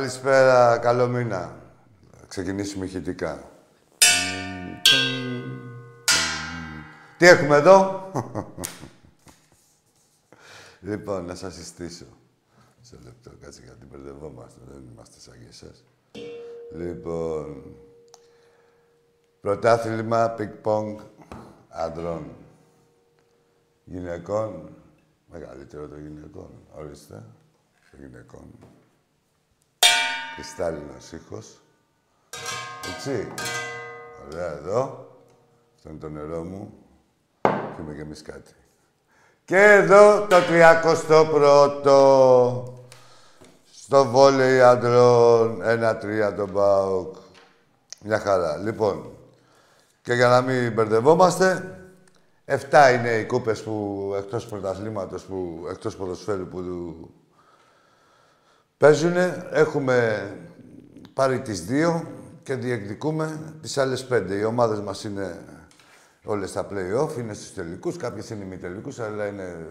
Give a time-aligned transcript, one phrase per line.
[0.00, 1.56] Καλησπέρα, καλό μήνα.
[2.28, 3.50] Ξεκινήσουμε ηχητικά.
[7.18, 8.10] Τι έχουμε εδώ;
[10.80, 12.04] λοιπόν, να σας συστήσω.
[12.80, 14.60] Σε λεπτό, κάτσε γιατί μπερδευόμαστε.
[14.70, 15.84] Δεν είμαστε σαν και εσάς.
[16.72, 17.76] Λοιπόν,
[19.40, 20.98] πρωτάθλημα πινγκ-πονγκ
[21.68, 22.36] αντρών.
[23.84, 24.76] Γυναικών,
[25.30, 27.24] μεγαλύτερο των γυναικών, ορίστε,
[27.90, 28.44] των γυναικών
[30.40, 31.60] κρυστάλλινος ήχος.
[32.94, 33.32] Έτσι.
[34.26, 35.06] Ωραία εδώ.
[35.76, 36.72] Αυτό είναι το νερό μου.
[37.74, 38.52] Πιούμε κι εμείς κάτι.
[39.44, 40.92] Και εδώ το 31ο
[43.72, 45.62] στο βόλεϊ αντρών.
[45.62, 47.14] Ένα-τρία τον ΠΑΟΚ.
[48.04, 48.56] Μια χαρά.
[48.56, 49.10] Λοιπόν,
[50.02, 51.78] και για να μην μπερδευόμαστε,
[52.44, 52.58] 7
[52.94, 56.60] είναι οι κούπες που εκτός πρωταθλήματος, που, εκτός ποδοσφαίρου που
[58.80, 59.16] Παίζουν,
[59.50, 60.30] έχουμε
[61.14, 62.06] πάρει τις δύο
[62.42, 64.34] και διεκδικούμε τις άλλες πέντε.
[64.34, 65.44] Οι ομάδες μας είναι
[66.24, 69.66] όλες στα play-off, είναι στους τελικούς, κάποιες είναι μη τελικούς, αλλά είναι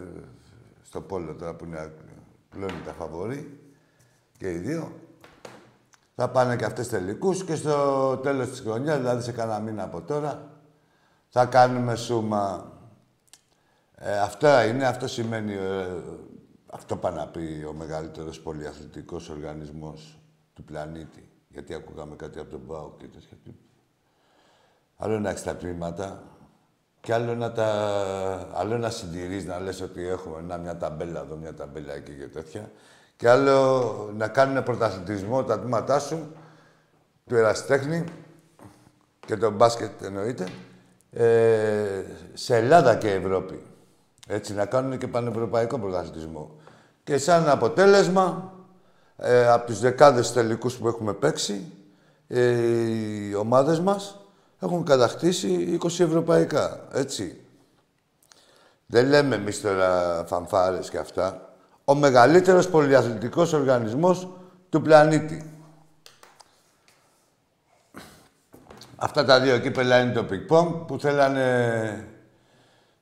[0.82, 1.92] στο πόλο τώρα που είναι
[2.50, 3.60] πλέον τα φαβορή
[4.38, 4.92] και οι δύο.
[6.16, 10.02] Θα πάνε και αυτές τελικούς και στο τέλος της χρονιάς, δηλαδή σε κανένα μήνα από
[10.02, 10.52] τώρα,
[11.30, 12.72] θα κάνουμε σούμα.
[13.96, 15.88] Ε, αυτά είναι, αυτό σημαίνει ε,
[16.72, 20.20] αυτό πάει να πει ο μεγαλύτερος πολυαθλητικός οργανισμός
[20.54, 21.30] του πλανήτη.
[21.48, 23.38] Γιατί ακούγαμε κάτι από τον ΠΑΟ και τέτοια.
[24.98, 26.24] Άλλο να έχει τα τμήματα
[27.02, 27.68] και άλλο να, τα...
[28.54, 32.28] άλλο να συντηρείς, να λες ότι έχουμε να, μια ταμπέλα εδώ, μια ταμπέλα εκεί και
[32.28, 32.72] τέτοια.
[33.16, 36.32] Και άλλο να κάνουν πρωταθλητισμό τα τμήματά σου,
[37.28, 38.04] του εραστέχνη
[39.26, 40.48] και τον μπάσκετ εννοείται,
[41.12, 42.04] ε,
[42.34, 43.64] σε Ελλάδα και Ευρώπη.
[44.32, 46.52] Έτσι, να κάνουν και πανευρωπαϊκό πρωταθλητισμό.
[47.04, 48.54] Και σαν αποτέλεσμα,
[49.18, 51.72] ε, από τους δεκάδες τελικούς που έχουμε παίξει,
[52.28, 54.20] ε, οι ομάδες μας
[54.60, 57.42] έχουν κατακτήσει 20 ευρωπαϊκά, έτσι.
[58.86, 61.54] Δεν λέμε εμείς τώρα φανφάρες και αυτά.
[61.86, 64.28] Ο μεγαλύτερος πολυαθλητικός οργανισμός
[64.70, 65.54] του πλανήτη.
[68.96, 70.48] Αυτά τα δύο κύπελα είναι το πικ
[70.88, 72.19] που θέλανε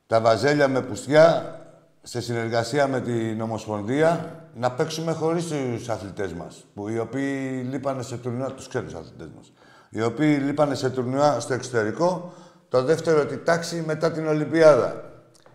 [0.07, 1.59] τα βαζέλια με πουστιά
[2.01, 8.03] σε συνεργασία με την Ομοσπονδία να παίξουμε χωρίς τους αθλητές μας, που οι οποίοι λείπανε
[8.03, 9.51] σε τουρνουά, τους ξέρουν τους αθλητές μας,
[9.89, 12.33] οι οποίοι λείπανε σε τουρνουά στο εξωτερικό,
[12.69, 15.11] το δεύτερο τη τάξει μετά την Ολυμπιάδα.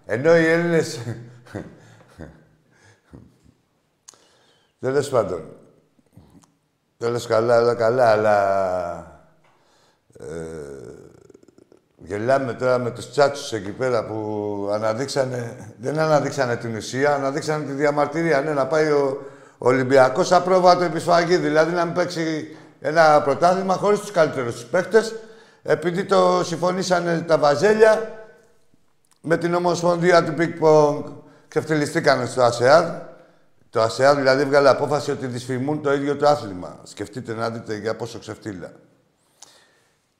[0.07, 1.01] Ενώ οι Έλληνες...
[4.81, 5.43] Τέλος πάντων.
[6.97, 8.37] Τέλος καλά, όλα καλά, αλλά...
[10.19, 11.02] Ε,
[12.05, 15.57] Γελάμε τώρα με τους τσάτσους εκεί πέρα που αναδείξανε...
[15.81, 18.41] Δεν αναδείξανε την ουσία, αναδείξανε τη διαμαρτυρία.
[18.41, 19.27] Ναι, να πάει ο
[19.59, 21.37] Ολυμπιακός απρόβατο επισφαγή.
[21.37, 25.15] Δηλαδή να μην παίξει ένα πρωτάθλημα χωρίς τους καλύτερους τους παίχτες,
[25.63, 28.13] επειδή το συμφωνήσανε τα βαζέλια
[29.21, 31.05] με την Ομοσπονδία του Πικ Πονγκ
[31.49, 32.87] και φτυλιστήκανε στο ΑΣΕΑΔ.
[33.71, 36.81] Το ΑΣΕΑΔ δηλαδή βγάλε απόφαση ότι δυσφημούν το ίδιο το άθλημα.
[36.83, 38.73] Σκεφτείτε να δείτε για πόσο ξεφτύλα.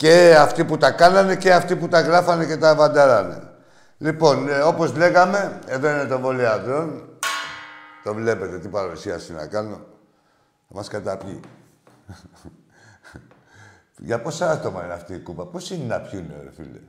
[0.03, 3.43] Και αυτοί που τα κάνανε και αυτοί που τα γράφανε και τα βαντάρανε.
[3.99, 7.09] Λοιπόν, ε, όπως λέγαμε, εδώ είναι το βολιαδρόν.
[8.05, 9.77] Το βλέπετε, τι παρουσίαση να κάνω.
[10.69, 11.41] Θα μας καταπιεί.
[14.07, 16.81] Για πόσα άτομα είναι αυτή η κούπα, πώς είναι να πιούνε, ρε φίλε;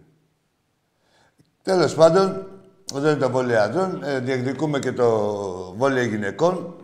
[1.62, 2.48] Τέλος πάντων,
[2.96, 4.04] εδώ είναι το βόλιο ανδρών.
[4.04, 5.10] Ε, διεκδικούμε και το
[5.78, 6.76] βόλιο γυναικών.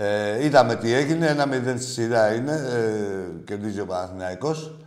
[0.00, 1.26] Ε, είδαμε τι έγινε.
[1.26, 2.52] Ένα μηδέν στη σειρά είναι.
[2.52, 4.78] Ε, κερδίζει ο Παναθηναϊκός.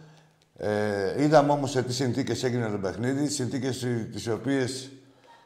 [0.58, 3.28] Ε, είδαμε όμως σε τι συνθήκες έγινε το παιχνίδι.
[3.28, 4.92] Συνθήκες τις οποίες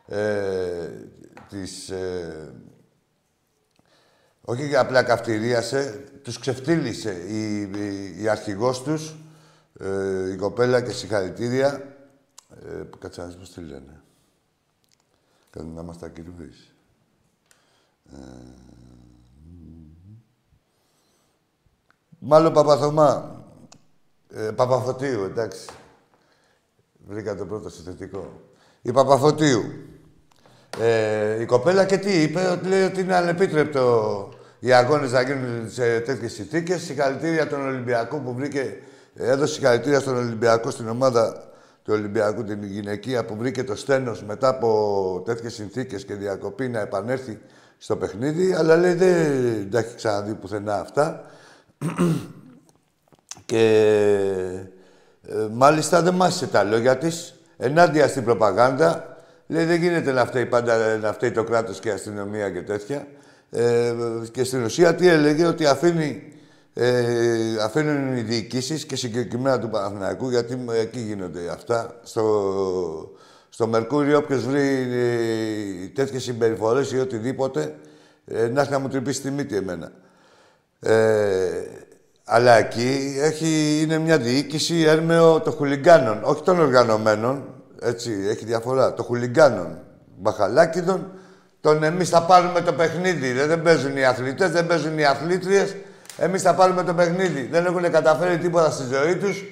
[0.07, 0.89] ε,
[1.49, 2.53] τις, ε,
[4.41, 9.15] όχι απλά καυτηρίασε, τους ξεφτύλισε η, η, η αρχηγός τους,
[9.79, 11.95] ε, η κοπέλα και συγχαρητήρια.
[12.65, 14.01] Ε, κάτσε να πώς τη λένε.
[15.49, 16.73] Κάτι να μας τα κυριούχεις.
[18.13, 18.17] Ε,
[22.25, 23.43] μάλλον Παπαθωμά.
[24.29, 25.69] Ε, Παπαφωτίου, εντάξει.
[27.07, 28.41] Βρήκα το πρώτο συνθετικό.
[28.81, 29.63] Η Παπαφωτίου.
[30.79, 34.29] Ε, η κοπέλα και τι είπε, ότι λέει ότι είναι ανεπίτρεπτο
[34.59, 36.81] οι αγώνες να γίνουν σε τέτοιες συνθήκες.
[36.81, 38.77] Συγχαρητήρια τον Ολυμπιακό που βρήκε,
[39.15, 41.43] έδωσε συγχαρητήρια στον Ολυμπιακό στην ομάδα
[41.83, 46.79] του Ολυμπιακού, την γυναικεία που βρήκε το στένος μετά από τέτοιες συνθήκες και διακοπή να
[46.79, 47.39] επανέλθει
[47.77, 51.23] στο παιχνίδι, αλλά λέει δεν τα έχει ξαναδεί πουθενά αυτά.
[53.45, 53.63] και
[55.27, 59.17] ε, μάλιστα δεν μάσησε τα λόγια της, ενάντια στην προπαγάνδα.
[59.47, 63.07] Λέει δεν γίνεται να φταίει πάντα να φταίει το κράτος και η αστυνομία και τέτοια.
[63.49, 63.93] Ε,
[64.31, 66.35] και στην ουσία τι έλεγε, ότι αφήνει
[66.77, 71.99] ε, αφήνουν οι διοικήσεις και συγκεκριμένα του Παναθηναϊκού, γιατί εκεί γίνονται αυτά.
[72.03, 73.11] Στο,
[73.49, 77.75] στο Μερκούριο, όποιος βρει ε, τέτοιες συμπεριφορές ή οτιδήποτε,
[78.25, 79.91] ε, να έχει να μου τρυπήσει τη μύτη εμένα.
[80.79, 81.75] Ε,
[82.25, 87.43] αλλά εκεί έχει, είναι μια διοίκηση έρμεο των χουλιγκάνων, όχι των οργανωμένων.
[87.81, 88.93] Έτσι, έχει διαφορά.
[88.93, 89.77] Των χουλιγκάνων,
[90.17, 91.11] μπαχαλάκιδων,
[91.61, 93.31] τον εμείς θα πάρουμε το παιχνίδι.
[93.31, 95.75] Δεν παίζουν οι αθλητές, δεν παίζουν οι αθλήτριες.
[96.17, 97.47] Εμείς θα πάρουμε το παιχνίδι.
[97.51, 99.43] Δεν έχουν καταφέρει τίποτα στη ζωή τους.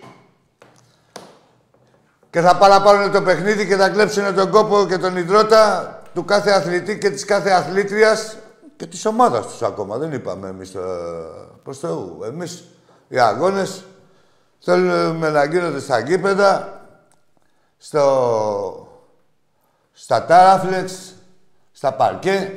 [2.30, 6.02] Και θα πάνε να πάρουν το παιχνίδι και θα κλέψουν τον κόπο και τον υδρότα
[6.14, 8.38] του κάθε αθλητή και της κάθε αθλήτριας
[8.84, 9.98] και της ομάδας τους ακόμα.
[9.98, 10.80] Δεν είπαμε εμείς το...
[11.64, 12.20] προς Θεού.
[12.24, 12.64] Εμείς
[13.08, 13.84] οι αγώνες
[14.60, 16.82] θέλουμε να γίνονται στα γήπεδα,
[17.78, 18.88] στο...
[19.92, 21.14] στα τάραφλεξ,
[21.72, 22.52] στα παρκέ,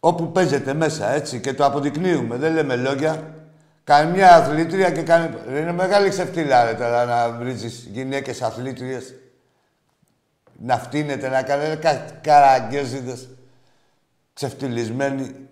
[0.00, 3.34] όπου παίζεται μέσα, έτσι, και το αποδεικνύουμε, δεν λέμε λόγια.
[3.84, 5.36] Καμιά αθλήτρια και κάνει...
[5.48, 9.14] Είναι μεγάλη ξεφτύλα, ρε, τώρα, να βρίζεις γυναίκες αθλήτριες.
[10.58, 11.94] Να φτύνετε, να κάνετε κα...
[12.20, 13.28] καραγκιόζιδες.
[14.36, 15.48] Ξεφτυλισμένοι.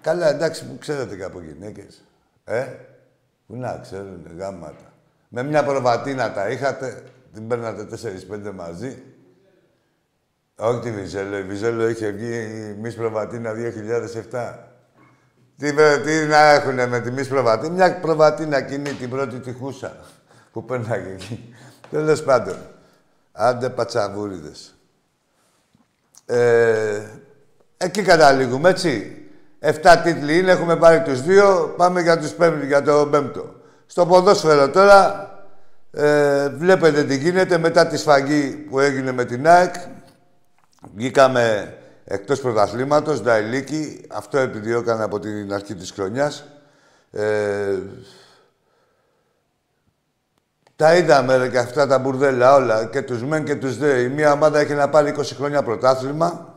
[0.00, 2.04] Καλά, εντάξει, που ξέρετε και από γυναίκες.
[2.44, 2.66] Ε,
[3.46, 4.92] που να ξέρουν, γάμματα.
[5.28, 7.02] Με μια προβατίνα τα είχατε,
[7.32, 9.02] την παίρνατε 4-5 μαζί.
[10.56, 11.38] Όχι τη Βιζέλο.
[11.38, 13.52] Η Βιζέλο είχε βγει η Μης Προβατίνα
[14.30, 14.54] 2007.
[15.56, 15.72] Τι,
[16.04, 17.72] τι να έχουνε με τη Μης Προβατίνα.
[17.72, 19.96] Μια Προβατίνα κοινή την πρώτη τυχούσα
[20.52, 21.54] που πέρναγε εκεί.
[21.90, 22.56] Τέλος πάντων.
[23.32, 24.77] Άντε πατσαβούριδες.
[26.30, 27.00] Ε,
[27.76, 29.12] εκεί καταλήγουμε, έτσι.
[29.58, 33.54] Εφτά τίτλοι είναι, έχουμε πάρει τους δύο, πάμε για, τους πέμπτο, για το πέμπτο.
[33.86, 35.30] Στο ποδόσφαιρο τώρα,
[35.92, 39.74] ε, βλέπετε τι γίνεται μετά τη σφαγή που έγινε με την ΑΕΚ.
[40.94, 44.06] Βγήκαμε εκτός πρωταθλήματος, Νταϊλίκη.
[44.08, 46.44] Αυτό επιδιώκανε από την αρχή της χρονιάς.
[47.10, 47.78] Ε,
[50.78, 54.00] τα είδαμε ρε, και αυτά τα μπουρδέλα όλα, και τους μεν και τους δε.
[54.00, 56.54] Η μία ομάδα έχει να πάρει 20 χρόνια πρωτάθλημα.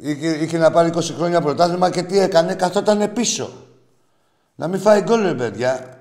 [0.00, 3.50] Είχε, είχε να πάρει 20 χρόνια πρωτάθλημα και τι έκανε, καθόταν πίσω.
[4.54, 5.98] Να μην φάει γκολ, παιδιά.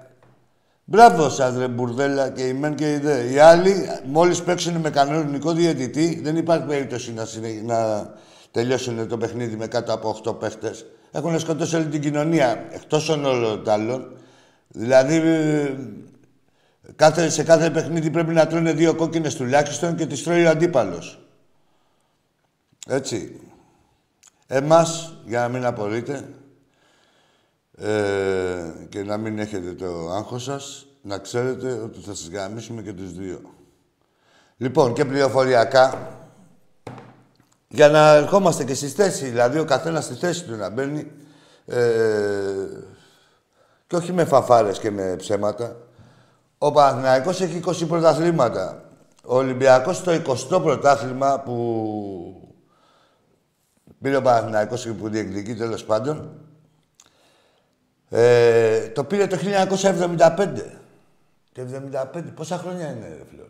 [0.83, 3.23] Μπράβο σας, ρε μπουρδέλα και η μεν και η δε.
[3.23, 7.25] Οι άλλοι, μόλις παίξουν με κανονικό διαιτητή, δεν υπάρχει περίπτωση να,
[7.63, 8.09] να
[8.51, 10.85] τελειώσουν το παιχνίδι με κάτω από 8 παίχτες.
[11.11, 14.11] Έχουν σκοτώσει όλη την κοινωνία, εκτός των όλων άλλων.
[14.67, 15.21] Δηλαδή,
[16.95, 21.27] κάθε, σε κάθε παιχνίδι πρέπει να τρώνε δύο κόκκινες τουλάχιστον και τις τρώει ο αντίπαλος.
[22.87, 23.41] Έτσι.
[24.47, 26.29] Εμάς, για να μην απορείτε,
[27.77, 32.93] ε, και να μην έχετε το άγχος σας, να ξέρετε ότι θα σας γαμίσουμε και
[32.93, 33.41] τους δύο.
[34.57, 36.17] Λοιπόν, και πληροφοριακά,
[37.67, 41.11] για να ερχόμαστε και στη θέση, δηλαδή ο καθένας στη θέση του να μπαίνει,
[41.65, 41.77] ε,
[43.87, 45.77] και όχι με φαφάρες και με ψέματα.
[46.57, 48.81] Ο Παναθηναϊκός έχει 20 πρωταθλήματα.
[49.25, 52.55] Ο Ολυμπιακός το 20ο πρωτάθλημα που
[54.01, 56.31] πήρε ο Παναθηναϊκός που διεκδικεί τέλος πάντων.
[58.09, 60.77] Ε, το πήρε το 1975.
[61.53, 61.61] Το
[62.13, 62.23] 1975.
[62.35, 63.47] Πόσα χρόνια είναι, ρε φίλο.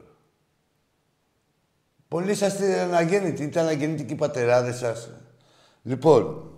[2.08, 5.10] Πολλοί είσαστε αναγέννητοι, ήταν αναγεννητικοί πατεράδες σας.
[5.84, 6.52] Λοιπόν,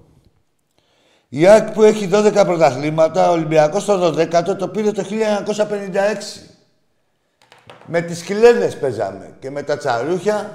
[1.30, 6.50] η ΑΕΚ που έχει 12 πρωταθλήματα, ο Ολυμπιακός το 12ο το πήρε το 1956.
[7.86, 10.52] Με τις χιλένες παίζαμε και με τα τσαρούχια.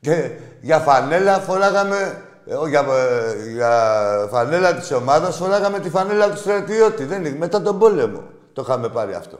[0.00, 0.30] και
[0.60, 2.22] για φανέλα φοράγαμε...
[2.46, 7.04] Ε, για, ε, για φανέλα της ομάδας φοράγαμε τη φανέλα του στρατιώτη.
[7.04, 9.38] Δεν είναι, μετά τον πόλεμο το είχαμε πάρει αυτό.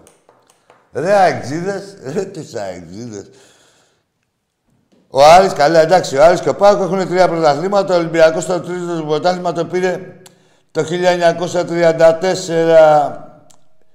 [0.93, 3.31] Ρε αεξίδες, ρε τις αεξίδες.
[5.17, 7.95] Ο Άρης, καλά εντάξει, ο Άρης και ο Πάκο έχουν τρία πρωταθλήματα.
[7.95, 10.01] Ο Ολυμπιακός το τρίτο πρωτάθλημα το πήρε
[10.71, 10.87] το 1934.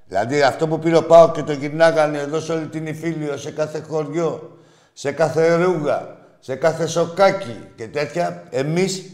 [0.07, 3.51] Δηλαδή αυτό που πήρε ο Πάο και το γυρνάγανε εδώ σε όλη την Ιφίλιο, σε
[3.51, 4.57] κάθε χωριό,
[4.93, 9.11] σε κάθε ρούγα, σε κάθε σοκάκι και τέτοια, εμείς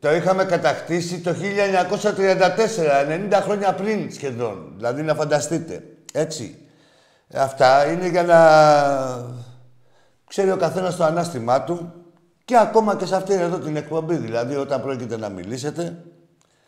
[0.00, 1.34] το είχαμε κατακτήσει το 1934,
[3.30, 4.72] 90 χρόνια πριν σχεδόν.
[4.76, 5.82] Δηλαδή να φανταστείτε.
[6.12, 6.58] Έτσι.
[7.34, 8.38] Αυτά είναι για να
[10.36, 11.92] ξέρει ο καθένας το ανάστημά του
[12.44, 14.16] και ακόμα και σε αυτήν εδώ την εκπομπή.
[14.16, 16.04] Δηλαδή όταν πρόκειται να μιλήσετε,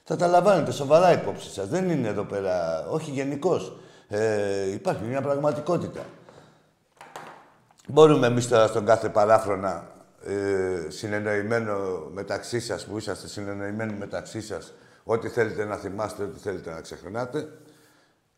[0.05, 1.69] θα τα λαμβάνετε σοβαρά υπόψη σας.
[1.69, 3.77] Δεν είναι εδώ πέρα, όχι γενικώς.
[4.09, 6.01] Ε, υπάρχει μια πραγματικότητα.
[7.89, 9.91] Μπορούμε εμείς τώρα στον κάθε παράφρονα
[10.27, 11.77] ε, συνεννοημένο
[12.13, 14.73] μεταξύ σας, που είσαστε συνεννοημένοι μεταξύ σας,
[15.05, 17.49] ό,τι θέλετε να θυμάστε, ό,τι θέλετε να ξεχνάτε.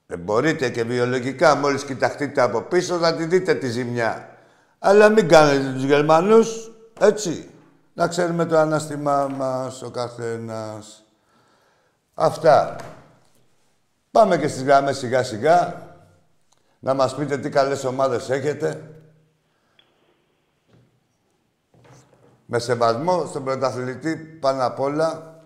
[0.07, 4.38] Ε, μπορείτε και βιολογικά, μόλις κοιταχτείτε από πίσω, θα τη δείτε τη ζημιά.
[4.79, 6.71] Αλλά μην κάνετε τους Γερμανούς,
[7.01, 7.51] έτσι.
[7.95, 11.05] Να ξέρουμε το ανάστημά μας ο καθένας.
[12.15, 12.77] Αυτά.
[14.11, 15.87] Πάμε και στις γραμμές σιγά σιγά.
[16.79, 18.91] Να μας πείτε τι καλές ομάδες έχετε.
[22.47, 25.38] Με σεβασμό στον πρωταθλητή πάνω απ' όλα,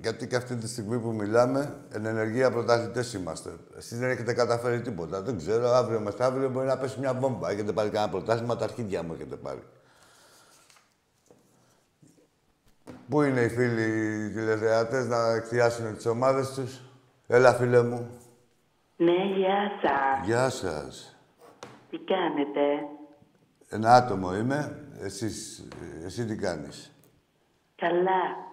[0.00, 3.50] γιατί και αυτή τη στιγμή που μιλάμε, εν ενεργεία πρωταθλητές είμαστε.
[3.76, 5.22] Εσείς δεν έχετε καταφέρει τίποτα.
[5.22, 7.50] Δεν ξέρω, αύριο μεθαύριο μπορεί να πέσει μια βόμβα.
[7.50, 9.62] Έχετε πάρει κανένα πρωτάθλημα, τα αρχίδια μου έχετε πάρει.
[13.08, 16.80] Πού είναι οι φίλοι οι τηλεθεατές να εκθιάσουν τις ομάδες τους;
[17.26, 18.08] Έλα, φίλε μου.
[18.96, 20.26] Ναι, γεια σας.
[20.26, 21.16] Γεια σας.
[21.90, 22.60] Τι κάνετε;
[23.68, 24.82] Ένα άτομο είμαι.
[25.00, 25.68] Εσείς,
[26.04, 26.92] εσύ τι κάνεις;
[27.76, 28.47] Καλά.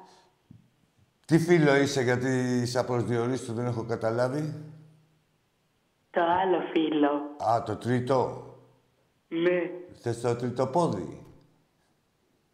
[1.26, 4.54] Τι φίλο είσαι, γιατί είσαι αποσδιορίστου, δεν έχω καταλάβει;
[6.10, 7.10] Το άλλο φίλο.
[7.50, 8.50] Α, το τρίτο;
[9.28, 9.62] Ναι.
[10.02, 11.26] Θες το τρίτο πόδι;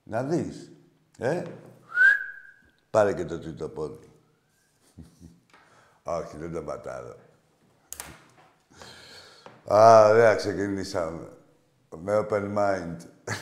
[0.03, 0.71] Να δεις.
[1.17, 1.43] Ε;
[2.89, 4.11] Πάρε και το τρίτο πόδι.
[6.03, 7.15] Όχι, δεν το πατάρω.
[9.73, 11.27] Α, ωραία, ξεκινήσαμε.
[12.01, 12.97] Με open mind.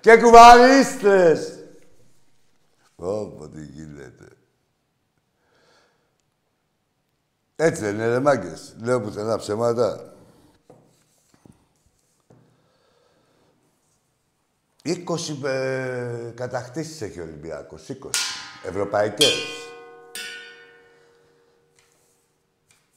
[0.00, 1.57] και κουβαρίστες.
[3.00, 4.28] Ω, τι γίνεται.
[7.56, 8.76] Έτσι δεν είναι, ρε μάγκες.
[8.78, 10.12] Λέω πουθενά ψέματα.
[14.84, 17.88] 20 ε, κατακτήσεις έχει ο Ολυμπιακός.
[17.88, 17.94] 20.
[18.66, 19.34] Ευρωπαϊκές.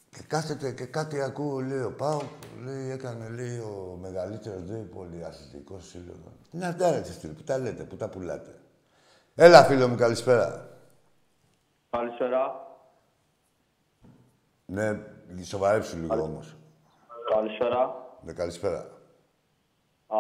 [0.09, 2.21] Και κάθεται και κάτι ακούω, λέει ο Πάου,
[2.63, 6.33] λέει, έκανε, λέει, ο μεγαλύτερος, λέει, πολυαθλητικός σύλλογος.
[6.51, 8.60] Να τα λέτε, στήλ, που τα λέτε, που τα πουλάτε.
[9.35, 10.69] Έλα, φίλο μου, καλησπέρα.
[11.89, 12.67] Καλησπέρα.
[14.65, 14.99] Ναι,
[15.43, 16.55] σοβαρέψου λίγο όμως.
[17.33, 17.95] Καλησπέρα.
[18.21, 18.79] Ναι, καλησπέρα.
[20.07, 20.17] Α,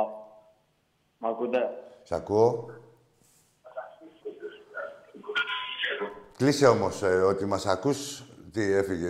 [1.17, 1.69] μ' ακούτε;
[2.03, 2.69] Σ' ακούω.
[6.37, 8.23] Κλείσε όμως ε, ότι μας ακούς.
[8.51, 9.09] Τι έφυγε,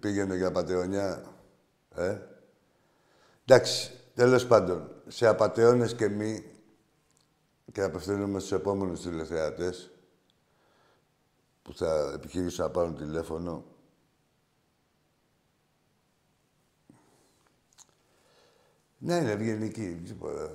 [0.00, 1.22] πήγαινε για πατεωνιά.
[1.96, 2.18] Ε.
[3.44, 4.90] Εντάξει, τέλος πάντων.
[5.08, 6.51] Σε απατεώνες και μη
[7.72, 9.90] και απευθύνομαι στους επόμενους τηλεθεατές
[11.62, 13.64] που θα επιχειρήσουν να πάρουν τηλέφωνο.
[18.98, 20.02] Ναι, είναι ευγενική.
[20.04, 20.50] Τίποτα.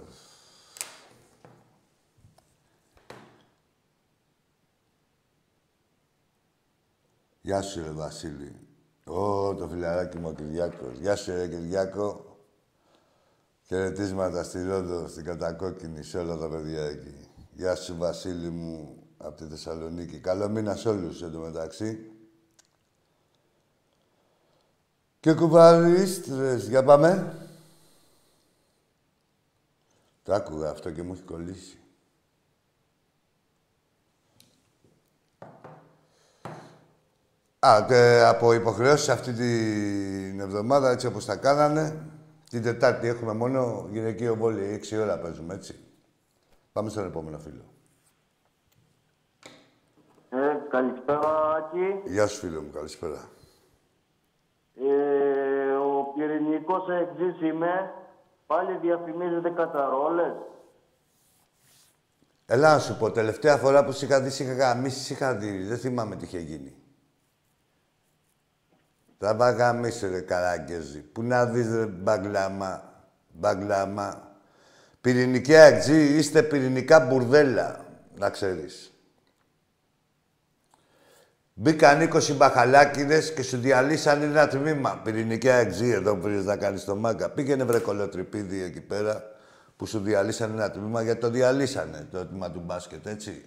[7.42, 8.56] Γεια σου, ρε Βασίλη.
[9.06, 10.98] Ω, το φιλαράκι μου ο Κυριάκος.
[10.98, 12.27] Γεια σου, ρε Κυριάκο.
[13.68, 17.30] Χαιρετίσματα στη Ρόδο, στην Κατακόκκινη, σε όλα τα παιδιά εκεί.
[17.52, 20.20] Γεια σου, Βασίλη μου, από τη Θεσσαλονίκη.
[20.20, 22.12] Καλό μήνα σε όλους, εντωμεταξύ.
[25.20, 26.68] Και κουβαρίστρες.
[26.68, 27.36] Για πάμε.
[30.24, 31.80] Το άκουγα αυτό και μου έχει κολλήσει.
[37.60, 42.02] Α, και από υποχρεώσεις αυτή την εβδομάδα, έτσι όπως τα κάνανε,
[42.50, 44.80] Την Τετάρτη έχουμε μόνο γυναικείο βόλιο.
[44.92, 45.80] 6 ώρα παίζουμε, έτσι.
[46.72, 47.64] Πάμε στον επόμενο φίλο.
[50.30, 52.10] Ε, καλησπέρα, Άκη.
[52.10, 52.70] Γεια σου, φίλο μου.
[52.74, 53.30] Καλησπέρα.
[54.76, 57.94] Ε, ο πυρηνικός εξής είμαι.
[58.48, 60.34] Πάλι διαφημίζεται κατά ρόλες.
[62.46, 65.36] Έλα να σου πω, τελευταία φορά που σε είχα δει, σε είχα γαμίσει, σε είχα
[65.36, 65.64] δει.
[65.64, 66.76] Δεν θυμάμαι τι είχε γίνει.
[69.20, 71.00] Θα παγαμίσει, ρε καράγκεζι.
[71.00, 72.94] Πού να δεις, ρε μπαγκλάμα.
[73.34, 74.38] Μπαγκλάμα.
[75.02, 77.86] Πυρηνική αεξή, είστε πυρηνικά μπουρδέλα.
[78.16, 78.92] Να ξέρεις.
[81.54, 85.02] Μπήκαν 20 μπαχαλάκιδες και σου διαλύσαν ένα τμήμα.
[85.04, 87.30] Πυρηνική αεξή εδώ που πήγες να κάνεις το μάγκα.
[87.30, 89.24] Πήγαινε βρε κολοτριπίδι εκεί πέρα
[89.76, 93.46] που σου διαλύσαν ένα τμήμα γιατί το διαλύσανε το τμήμα του μπάσκετ, έτσι.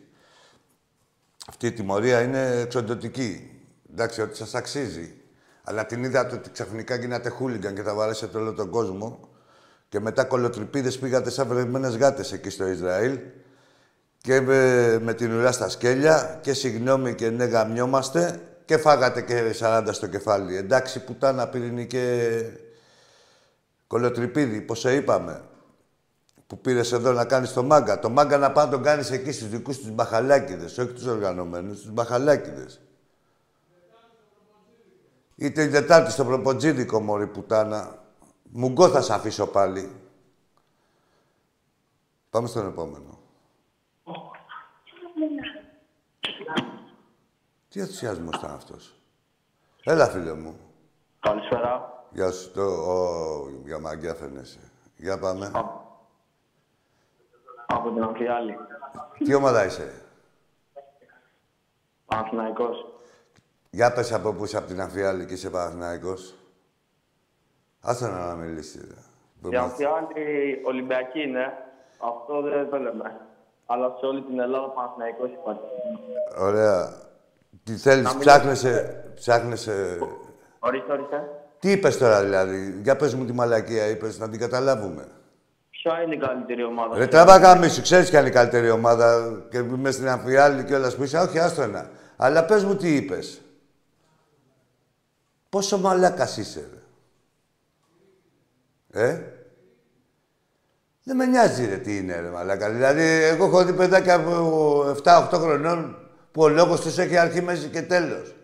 [1.48, 3.50] Αυτή η τιμωρία είναι εξοντοτική.
[3.90, 5.19] Εντάξει, ότι σας αξίζει.
[5.64, 9.28] Αλλά την είδατε ότι ξαφνικά γίνατε χούλιγκαν και θα βαρέσετε όλο τον κόσμο.
[9.88, 13.18] Και μετά κολοτριπίδες πήγατε σαν βρεγμένες γάτες εκεί στο Ισραήλ.
[14.18, 19.54] Και με, με την ουρά στα σκέλια και συγγνώμη και ναι γαμιόμαστε και φάγατε και
[19.60, 20.56] 40 στο κεφάλι.
[20.56, 22.44] Εντάξει, πουτάνα πυρηνικέ
[23.86, 25.40] κολοτριπίδι, πώς σε είπαμε.
[26.46, 27.98] Που πήρες εδώ να κάνεις το μάγκα.
[27.98, 31.80] Το μάγκα να πάει να τον κάνεις εκεί στους δικούς τους μπαχαλάκιδε, όχι τους οργανωμένους,
[31.80, 32.66] τους μπαχαλάκιδε.
[35.40, 37.98] Είτε την Τετάρτη στο προποτζίδικο, μωρή πουτάνα.
[38.42, 40.00] Μουγκό θα σε αφήσω πάλι.
[42.30, 43.18] Πάμε στον επόμενο.
[47.68, 48.94] Τι ενθουσιασμός ήταν αυτός.
[49.84, 50.58] Έλα, φίλε μου.
[51.20, 52.04] Καλησπέρα.
[52.10, 52.52] Γεια σου.
[52.52, 52.62] Το...
[52.62, 53.48] Ο...
[53.64, 54.70] Για μαγκιά φαίνεσαι.
[54.96, 55.46] Για πάμε.
[55.46, 55.64] Α.
[57.66, 58.56] Από την Αμφιάλη.
[59.24, 60.02] Τι ομάδα είσαι;
[62.06, 62.99] Παναθηναϊκός.
[63.70, 66.34] Για πες από πού είσαι από την Αμφιάλη και είσαι Παναθηναϊκός.
[67.80, 68.82] Άσε να να μιλήσεις.
[69.42, 69.50] ρε.
[69.50, 71.46] Η Αμφιάλη Ολυμπιακή είναι.
[71.98, 73.16] Αυτό δεν το λέμε.
[73.66, 75.60] Αλλά σε όλη την Ελλάδα Παναθηναϊκός υπάρχει.
[76.38, 76.92] Ωραία.
[77.64, 79.98] Τι θέλεις, Να μην- ψάχνεσαι, ψάχνεσαι...
[80.58, 81.28] Ορίστε, ορίστε.
[81.58, 85.06] Τι είπες τώρα δηλαδή, για πες μου τη μαλακία είπες, να την καταλάβουμε.
[85.70, 89.58] Ποια είναι η καλύτερη ομάδα; Ρε τραβά γαμίσου, ξέρεις ποια είναι η καλύτερη ομάδα και
[89.58, 91.90] είμαι στην Αμφιάλη και όλα που είσαι, όχι άστο ένα.
[92.16, 93.40] Αλλά πες μου τι είπες.
[95.50, 96.78] Πόσο μαλάκας είσαι, ρε.
[98.92, 99.22] Ε;
[101.02, 102.70] Δεν με νοιάζει, ρε, τι είναι, ρε, μαλάκα.
[102.70, 107.68] Δηλαδή, εγώ έχω δει παιδάκια από 7-8 χρονών που ο λόγος τους έχει αρχή, μέση
[107.68, 108.34] και τέλος.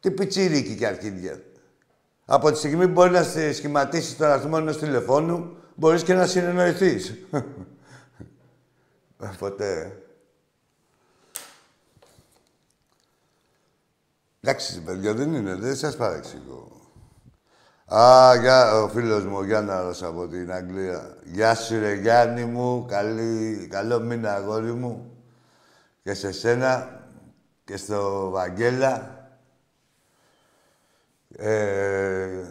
[0.00, 1.42] Τι πιτσιρίκι και αρχίδια.
[2.24, 6.26] Από τη στιγμή που μπορεί να σε σχηματίσεις τον αριθμό ενός τηλεφώνου, μπορείς και να
[6.26, 7.14] συνεννοηθείς.
[9.20, 10.02] Ε, Ποτέ.
[14.40, 15.54] Εντάξει, παιδιά, δεν είναι.
[15.54, 16.70] Δεν σας παρεξηγώ.
[17.94, 21.16] Α, για, ο φίλος μου, ο Γιάνναρος από την Αγγλία.
[21.24, 22.86] Γεια σου, ρε Γιάννη μου.
[22.88, 25.10] Καλή, καλό μήνα, αγόρι μου.
[26.02, 27.00] Και σε σένα
[27.64, 29.14] και στο Βαγγέλα.
[31.36, 32.44] Ε,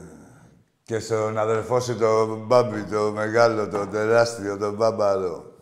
[0.83, 5.53] και στον αδερφό σου, τον Μπάμπη, το μεγάλο, το τεράστιο, τον Μπάμπαρο.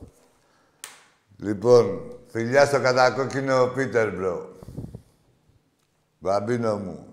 [1.37, 4.52] Λοιπόν, φιλιά στο κατακόκκινο Πίτερμπρο.
[6.23, 7.07] Μπαμπίνο μου.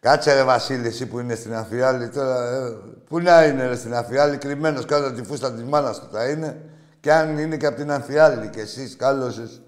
[0.00, 2.48] Κάτσε ρε Βασίλη, εσύ που είναι στην Αμφιάλη τώρα.
[2.50, 2.76] Ε,
[3.08, 6.28] πού να είναι ρε στην Αμφιάλη, κρυμμένος κάτω από τη φούστα της μάνας του θα
[6.28, 6.62] είναι.
[7.00, 9.62] Και αν είναι και από την Αφιάλη και εσείς κάλωσες,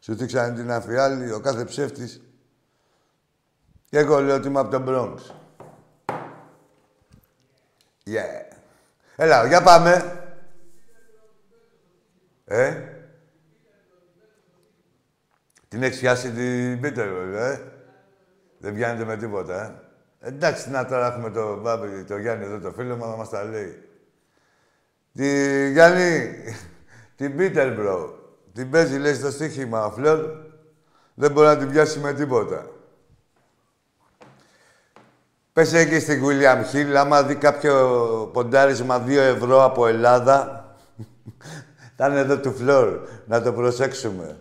[0.00, 2.20] σου δείξανε την Αφιάλη, ο κάθε ψεύτης.
[3.90, 5.18] Και εγώ λέω ότι είμαι από τον Bronx.
[8.04, 8.56] Yeah.
[9.16, 10.20] Έλα, για πάμε.
[12.44, 12.95] Ε;
[15.76, 17.60] Την έχεις πιάσει την Πίτερ, βέβαια, ε.
[18.58, 19.64] Δεν πιάνετε με τίποτα,
[20.20, 20.28] ε.
[20.28, 23.44] Εντάξει, να τώρα έχουμε το Μπάμπη, το Γιάννη εδώ, το φίλο μου, να μας τα
[23.44, 23.82] λέει.
[25.12, 26.34] Τη Γιάννη,
[27.16, 28.18] την Πίτερμπρο.
[28.52, 30.18] Την παίζει, λέει, στο στοίχημα, ο Φλόρ.
[31.14, 32.66] Δεν μπορεί να την πιάσει με τίποτα.
[35.52, 40.64] Πες εκεί στην William Hill, άμα δει κάποιο ποντάρισμα 2 ευρώ από Ελλάδα,
[41.96, 44.40] θα είναι εδώ του Φλόρ, να το προσέξουμε.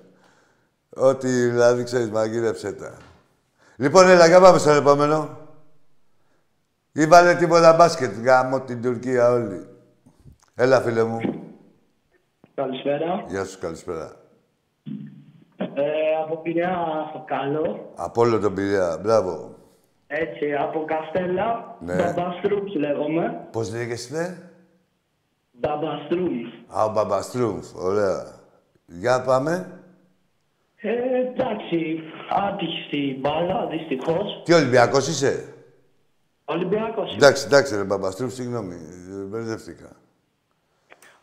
[0.97, 2.97] Ό,τι δηλαδή ξέρεις, μαγείρεψέ τα.
[3.75, 5.37] Λοιπόν, έλα, για πάμε στον επόμενο.
[6.91, 9.67] Ή βάλε τίποτα μπάσκετ, γάμω την Τουρκία όλη.
[10.55, 11.19] Έλα, φίλε μου.
[12.55, 13.25] Καλησπέρα.
[13.27, 14.11] Γεια σου, καλησπέρα.
[15.57, 16.75] Ε, από Πειραιά
[17.09, 17.91] στο καλό.
[17.95, 19.55] Από όλο τον Πειραιά, μπράβο.
[20.07, 21.77] Έτσι, από Καστέλα.
[21.79, 21.95] Ναι.
[21.95, 23.47] Μπαμπαστρούμφ λέγομαι.
[23.51, 24.51] Πώς λέγεσαι,
[25.51, 26.47] Μπαμπαστρούμφ.
[26.67, 28.39] Α, ο Μπαμπαστρούμφ, ωραία.
[28.85, 29.74] Για πάμε.
[31.37, 32.03] Ε, εντάξει,
[32.47, 34.41] άτυχη στην μπάλα, δυστυχώς.
[34.45, 35.53] Τι Ολυμπιακός είσαι;
[36.45, 37.13] Ολυμπιακός.
[37.15, 38.75] Εντάξει, εντάξει, ρε Μπαμπαστρούφ, συγγνώμη.
[39.11, 39.89] ε, Μπερδεύτηκα.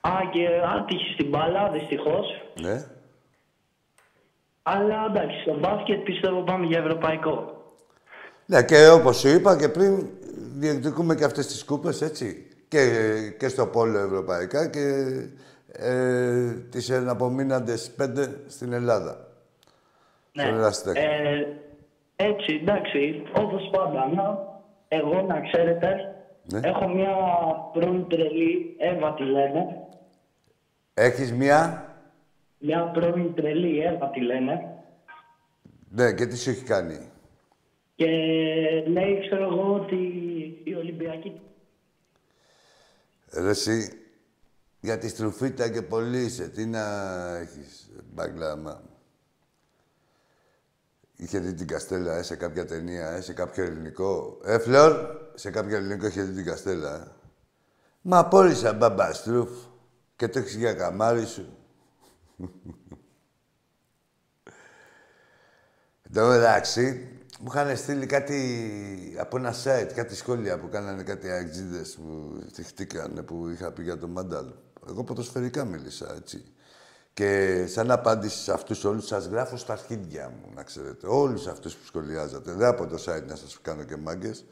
[0.01, 0.49] Α, και
[0.79, 2.27] άτυχε στην μπάλα, δυστυχώς.
[2.61, 2.85] Ναι.
[4.63, 7.63] Αλλά εντάξει, στο μπάσκετ πιστεύω πάμε για ευρωπαϊκό.
[8.47, 10.07] Ναι, και όπως σου είπα και πριν,
[10.59, 12.47] διεκδικούμε και αυτές τις κούπες, έτσι.
[12.69, 12.87] Και,
[13.39, 15.07] και στο πόλο ευρωπαϊκά και
[15.73, 19.27] ε, τις εναπομείναντες πέντε στην Ελλάδα.
[20.33, 20.43] Ναι.
[20.43, 21.01] Στο ερασιτέχνη.
[21.03, 21.47] Ε,
[22.17, 24.09] έτσι, εντάξει, όπως πάντα.
[24.15, 24.39] Να,
[24.89, 26.61] εγώ να ξέρετε, Ναι.
[26.63, 27.15] έχω μια
[27.73, 29.87] πρώην τρελή, Εύα τη λένε.
[30.95, 31.87] Έχεις μία...
[32.59, 34.77] Μια πρώην τρελή, Εύα τη λένε.
[35.89, 37.11] Ναι, και τι σου έχει κάνει;
[37.95, 38.07] Και
[38.87, 39.97] λέει, ξέρω εγώ, ότι
[40.65, 41.41] η Ολυμπιακή
[43.43, 43.99] Ρε εσύ,
[44.81, 46.49] για τη στρουφίτα και πολύ είσαι.
[46.49, 46.81] Τι να
[47.37, 48.83] έχεις, μπαγκλάμα.
[51.23, 54.41] Είχε δει την Καστέλα, ε, σε κάποια ταινία, ε, σε κάποιο ελληνικό.
[54.45, 54.93] Ε, Φλόρ,
[55.35, 56.95] σε κάποιο ελληνικό είχε δει την Καστέλα.
[56.95, 57.07] Ε.
[58.01, 59.51] Μα απόλυσα μπαμπαστρούφ
[60.17, 61.57] και το έχεις για καμάρι σου.
[66.03, 67.09] Εν τω μεταξύ,
[67.41, 73.23] μου είχαν στείλει κάτι από ένα site, κάτι σχόλια που κάνανε κάτι αγτζίδες που θυχτήκανε,
[73.23, 74.47] που είχα πει για τον Μάνταλ.
[74.89, 76.45] Εγώ ποδοσφαιρικά μίλησα, έτσι.
[77.15, 81.07] Και σαν απάντηση σε αυτούς όλους σας γράφω στα αρχίδια μου, να ξέρετε.
[81.07, 82.53] Όλους αυτούς που σχολιάζατε.
[82.53, 84.45] Δεν από το site να σας κάνω και μάγκες.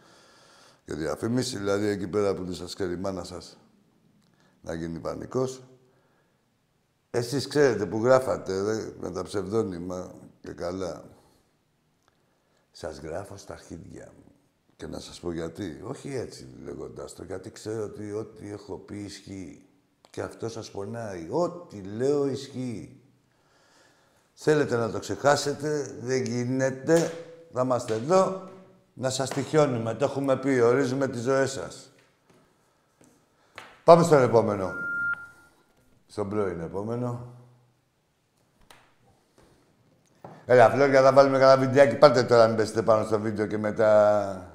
[0.85, 3.59] Και διαφήμιση, δηλαδή εκεί πέρα που δεν σας ξέρει η μάνα σας
[4.61, 5.63] να γίνει πανικός.
[7.11, 11.05] Εσείς ξέρετε που γράφατε, δε, με τα ψευδόνυμα και καλά.
[12.71, 14.33] Σας γράφω στα αρχίδια μου.
[14.77, 15.81] Και να σας πω γιατί.
[15.85, 19.70] Όχι έτσι λέγοντας το, γιατί ξέρω ότι ό,τι έχω πει ισχύει.
[20.11, 21.27] Και αυτό σας πονάει.
[21.31, 23.01] Ό,τι λέω ισχύει.
[24.35, 27.13] Θέλετε να το ξεχάσετε, δεν γίνεται.
[27.53, 28.49] Θα είμαστε εδώ
[28.95, 29.95] να σας τυχιώνουμε.
[29.95, 31.91] Το έχουμε πει, ορίζουμε τις ζωές σας.
[33.85, 34.73] Πάμε στον επόμενο.
[36.07, 37.35] Στον πρώην επόμενο.
[40.47, 41.97] Έλα, Φλόρια, θα βάλουμε κανένα βιντεάκι.
[41.97, 44.55] Πάρτε τώρα, μην πέσετε πάνω στο βίντεο και μετά...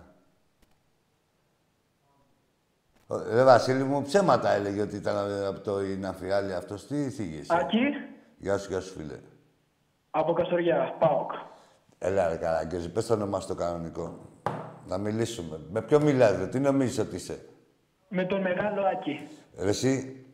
[2.94, 2.95] Ο-
[3.34, 5.16] Ρε Βασίλη μου, ψέματα έλεγε ότι ήταν
[5.48, 6.88] από το Ιναφιάλη αυτός.
[6.88, 7.54] Τι θίγεσαι.
[7.60, 7.78] Άκη,
[8.38, 9.20] Γεια σου, γεια σου, φίλε.
[10.10, 11.32] από Καστοριά, ΠΑΟΚ.
[11.98, 14.20] Έλα, ρε Καραγκιόζη, πες το όνομά στο κανονικό.
[14.88, 15.60] Να μιλήσουμε.
[15.72, 17.40] Με ποιο μιλάς, ρε, τι νομίζεις ότι είσαι;
[18.10, 19.20] Με τον μεγάλο Άκη.
[19.60, 20.26] Ρε, εσύ,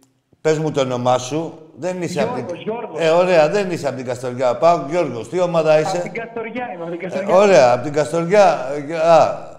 [0.41, 1.53] πες μου το όνομά σου.
[1.77, 2.45] Δεν είσαι από την...
[2.45, 2.99] Γιώργος, Γιώργος.
[2.99, 4.57] Ε, ωραία, δεν είσαι από την Καστοριά.
[4.57, 5.99] Πάω, Γιώργος, τι ομάδα Από είσαι.
[6.01, 7.35] την Καστοριά είμαι, από την Ε, Καστοριά.
[7.35, 8.65] ωραία, από την Καστοριά.
[8.89, 9.49] ε, Α,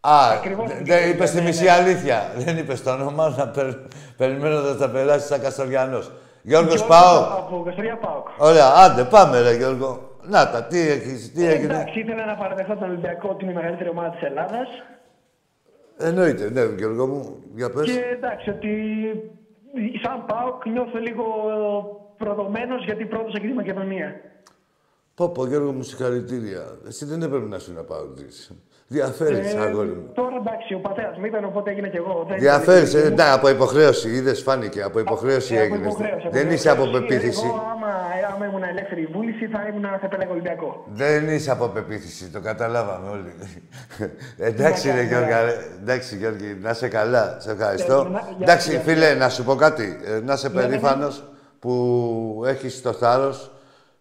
[0.00, 1.70] Α, Ακριβώς δε- την δεν Καστοριά, είπες τη ναι, μισή ναι.
[1.70, 2.32] αλήθεια.
[2.36, 3.74] Δεν είπες το όνομα, να περ...
[4.16, 6.12] περιμένοντας να περάσεις σαν Καστοριανός.
[6.42, 7.38] Γιώργος, Γιώργος, πάω.
[7.38, 8.28] Από Καστοριά ΠΑΟΚ.
[8.38, 10.16] Ωραία, άντε, πάμε ρε Γιώργο.
[10.22, 11.74] Να τα, τι έχεις, τι έγινε.
[11.74, 14.68] Εντάξει, ήθελα να παραδεχθώ τον Ολυμπιακό ότι είναι η μεγαλύτερη ομάδα της Ελλάδας.
[15.98, 17.84] Εννοείται, ναι, Γιώργο μου, για πες.
[17.84, 18.70] Και εντάξει, ότι
[20.02, 21.24] σαν ΠΑΟΚ νιώθω λίγο
[22.16, 24.20] προδομένος γιατί πρόδωσα και τη Μακεδονία.
[25.14, 26.78] Πω, πω, Γιώργο μου, συγχαρητήρια.
[26.86, 28.04] Εσύ δεν έπρεπε να σου να πάω
[28.90, 30.10] Διαφέρεις, Ε, αγόρι μου.
[30.14, 32.24] Τώρα εντάξει, ο πατέρας μου ήταν, οπότε έγινε και εγώ.
[32.28, 35.92] Δεν Διαφέρεις, ήταν- ε, ναι, από υποχρέωση, είδες, φάνηκε, από υποχρέωση Ε, από έγινες.
[35.92, 37.06] υποχρέωση, από Δεν είσαι από υποχρέωση.
[37.14, 37.46] πεποίθηση.
[37.46, 37.90] Εγώ, άμα,
[38.34, 40.84] άμα ήμουν ελεύθερη βούληση, θα ήμουν θα επέλεγα Ολυμπιακό.
[40.92, 43.32] Δεν είσαι από πεποίθηση, το καταλάβαμε όλοι.
[44.50, 45.44] Εντάξει, ρε Ναι, Γιώργα, ναι.
[45.44, 45.54] ρε.
[45.82, 47.36] εντάξει, Γιώργη, να είσαι καλά.
[47.40, 47.94] Σε ευχαριστώ.
[47.94, 49.98] Ε, να- για- Εντάξει, για- φίλε, να σου πω κάτι.
[50.04, 50.66] Ε, να είσαι Ναι, ναι, ναι.
[50.68, 51.24] περήφανος
[51.58, 51.72] που
[52.46, 53.50] έχεις το θάρρος,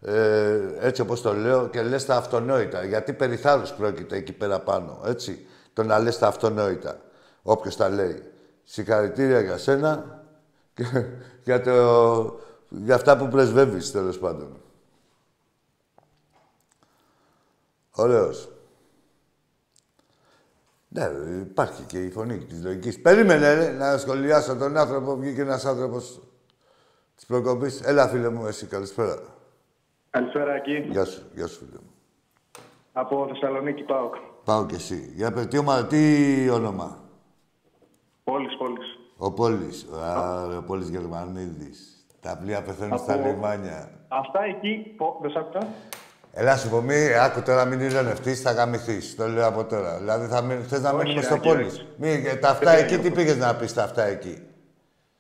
[0.01, 2.83] ε, έτσι όπως το λέω, και λες τα αυτονόητα.
[2.83, 5.47] Γιατί περί θάρρους πρόκειται εκεί πέρα πάνω, έτσι.
[5.73, 7.01] Το να λες τα αυτονόητα,
[7.41, 8.23] όποιος τα λέει.
[8.63, 10.23] Συγχαρητήρια για σένα
[10.73, 10.83] και
[11.45, 14.61] για, το, για αυτά που πρεσβεύεις, τέλος πάντων.
[17.91, 18.49] Ωραίος.
[20.87, 23.01] Ναι, υπάρχει και η φωνή της λογικής.
[23.01, 25.15] Περίμενε, ρε, να σχολιάσω τον άνθρωπο.
[25.15, 26.21] Βγήκε ένας άνθρωπος
[27.15, 27.81] της προκοπής.
[27.81, 29.36] Έλα, φίλε μου, εσύ, καλησπέρα.
[30.09, 30.77] Καλησπέρα εκεί.
[30.89, 31.91] Γεια σου, γεια σου, φίλε μου.
[32.93, 34.15] Από Θεσσαλονίκη ΠΑΟΚ.
[34.43, 35.11] Πάω κι εσύ.
[35.15, 36.97] Για πες, τι, ομάδα, τι όνομα;
[38.23, 38.99] Πόλης, πόλης.
[39.17, 39.85] Ο Πόλης.
[40.03, 42.05] Α, ρε, ο Πόλης Γερμανίδης.
[42.19, 43.91] Τα πλοία πεθαίνουν στα Από- λιμάνια.
[44.07, 45.67] Αυτά εκεί, πω, δεν σ' άκουσα.
[46.31, 49.15] Έλα σου πω, μη, άκου τώρα, μην ηρωνευτείς, θα γαμηθείς.
[49.15, 49.97] Το λέω από τώρα.
[49.97, 51.73] Δηλαδή, θα μείνει- θες να Όχι, μείνουμε ρε, στο Άκη, Πόλης.
[51.73, 51.87] όχι.
[51.97, 53.15] Μη, ε, τα αυτά Δεν εκεί, τι θέλω.
[53.15, 54.41] πήγες να πεις τα αυτά εκεί;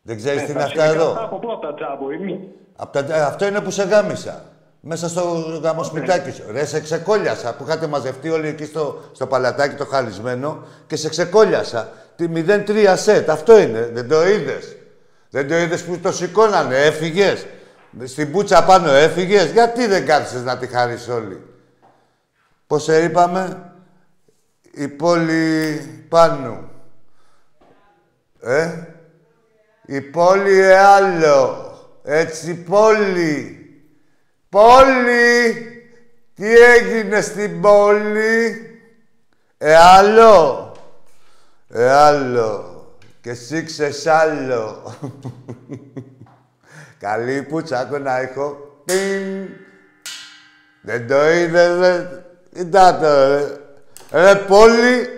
[0.01, 2.17] Δεν ξέρεις τι είναι Ε, αυτά τα εδώ; Αυτά από πού, από τα τζάμπο, ή
[2.17, 2.49] μη.
[2.75, 4.43] Απ' τα- ε, αυτό είναι που σε γάμισα.
[4.89, 5.21] Μέσα στο
[5.63, 6.43] γαμοσπιτάκι σου.
[6.51, 11.09] Ρε, σε ξεκόλιασα που είχατε μαζευτεί όλοι εκεί στο, στο παλατάκι το χαλισμένο και σε
[11.09, 11.91] ξεκόλιασα.
[12.15, 13.29] Τη 0-3 σετ.
[13.29, 13.89] Αυτό είναι.
[13.93, 14.75] Δεν το είδες;
[15.29, 16.77] Δεν το είδες που το σηκώνανε.
[16.77, 17.45] Έφυγες;
[18.03, 21.41] Στην πούτσα πάνω έφυγες; Γιατί δεν κάθισες να τη χαρίσει όλοι.
[22.67, 23.71] Πώς σε είπαμε,
[24.71, 26.69] η πόλη Πάνου.
[28.41, 28.71] Ε,
[29.85, 31.71] η πόλη Εάλλο.
[32.03, 33.56] Έτσι, πόλη.
[34.57, 35.65] Πόλη.
[36.35, 38.61] Τι έγινε στην πόλη;
[39.57, 40.71] Ε, άλλο.
[41.69, 42.85] Ε, άλλο.
[43.21, 44.95] Και εσύ ξεσάλω.
[46.99, 48.57] Καλή πουτσάκο να έχω.
[48.85, 49.47] Πιν.
[50.81, 52.23] Δεν το είδε, ρε.
[52.53, 53.57] Κοίτα το, ρε.
[54.23, 55.09] Ρε, πόλη.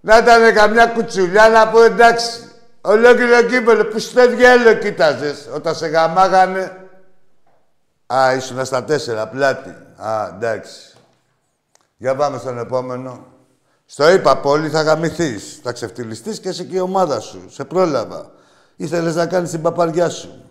[0.00, 2.40] Να ήταν καμιά κουτσουλιά να πω εντάξει.
[2.80, 6.85] Ολόκληρο κύπελο που στο διέλο κοίταζες όταν σε γαμάγανε.
[8.14, 9.68] Α, ήσουν στα τέσσερα, πλάτη.
[9.96, 10.96] Α, εντάξει.
[11.96, 13.26] Για πάμε στον επόμενο.
[13.86, 15.60] Στο είπα, πόλη θα γαμηθείς.
[15.62, 17.50] Θα ξεφτυλιστείς και εσύ και η ομάδα σου.
[17.50, 18.30] Σε πρόλαβα.
[18.76, 20.50] Ήθελες να κάνεις την παπαριά σου.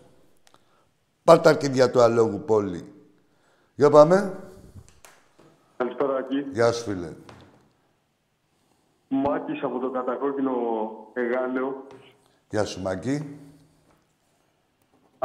[1.23, 2.93] Πάρ' τα αρκίδια του αλόγου, πόλη.
[3.75, 4.33] Για πάμε.
[5.77, 6.45] Καλησπέρα, Ακή.
[6.51, 7.13] Γεια σου, φίλε.
[9.07, 10.51] Μάκης από το κατακόκκινο
[11.13, 11.87] Εγάλεο.
[12.49, 13.39] Γεια σου, Μάκη.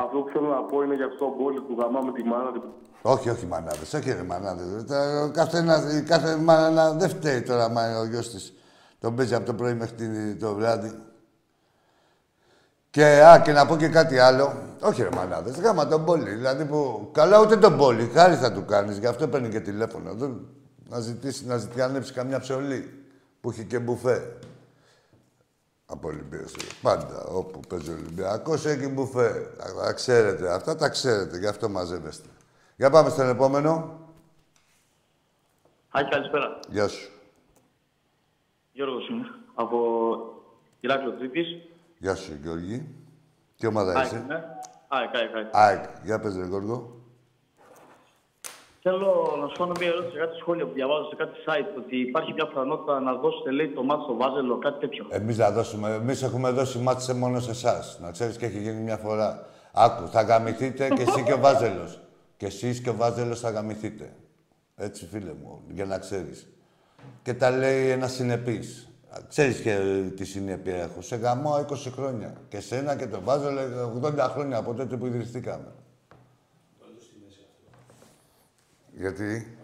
[0.04, 2.62] Αυτό που θέλω να πω είναι για αυτό το πόλη που γαμάμε τη μάνα του.
[3.02, 3.92] Όχι, όχι μανάδες.
[3.94, 4.84] Όχι ρε μανάδες.
[4.84, 8.52] Τα- ο Καθένας, η κάθε μάνα δεν φταίει τώρα μα ο γιος της.
[9.00, 10.92] Τον παίζει από το πρωί μέχρι την- το βράδυ.
[12.90, 14.52] Και, α, και να πω και κάτι άλλο.
[14.82, 16.30] Όχι ρε μανάδες, γάμα τον πόλη.
[16.30, 18.98] Δηλαδή που, καλά ούτε τον πόλη, χάρη θα του κάνεις.
[18.98, 20.14] Γι' αυτό παίρνει και τηλέφωνο.
[20.14, 20.46] Δεν,
[20.88, 23.04] να ζητήσει, να ζητιανέψει καμιά ψωλή
[23.40, 24.36] που έχει και μπουφέ.
[25.92, 26.52] Από Ολυμπίας.
[26.82, 29.54] Πάντα όπου παίζει ο Ολυμπιακός έχει μπουφέ.
[29.58, 31.38] Τα, τα ξέρετε αυτά, τα ξέρετε.
[31.38, 32.28] Γι' αυτό μαζεύεστε.
[32.76, 33.98] Για πάμε στον επόμενο.
[35.90, 36.58] Άκη, καλησπέρα.
[36.68, 37.10] Γεια σου.
[38.72, 39.78] Γιώργος είμαι, από
[40.80, 41.46] Ηράκλειο Τρίτης.
[41.98, 42.94] Γεια σου, Γιώργη.
[43.56, 44.34] Τι ομάδα ΑΕΚ, είσαι; ναι.
[44.88, 45.48] ΑΕΚ, ΑΕΚ, ΑΕΚ.
[45.52, 45.84] ΑΕΚ.
[46.04, 46.99] Για πες, ρε Γιώργο.
[48.82, 51.96] Θέλω να σου κάνω μια ερώτηση για κάτι σχόλιο που διαβάζω σε κάτι site ότι
[52.00, 55.06] υπάρχει μια πιθανότητα να δώσετε λέει το μάτι στο Βάζελο, κάτι τέτοιο.
[55.10, 55.94] Εμείς να δώσουμε.
[55.94, 57.98] Εμείς έχουμε δώσει μάτι σε μόνο σε εσάς.
[58.02, 59.46] Να ξέρεις και έχει γίνει μια φορά.
[59.72, 62.00] Άκου, θα γαμηθείτε και εσύ και ο Βάζελος.
[62.36, 64.14] Και εσείς και ο Βάζελος θα γαμηθείτε.
[64.76, 66.48] Έτσι, φίλε μου, για να ξέρεις.
[67.22, 68.88] Και τα λέει ένα συνεπής.
[69.28, 71.02] Ξέρεις και ε, τι συνέπεια έχω.
[71.02, 72.32] Σε γαμώ 20 χρόνια.
[72.48, 73.60] Και σένα και τον Βάζελο
[74.02, 75.72] 80 χρόνια από τότε που ιδρυθήκαμε.
[79.00, 79.56] Γιατί;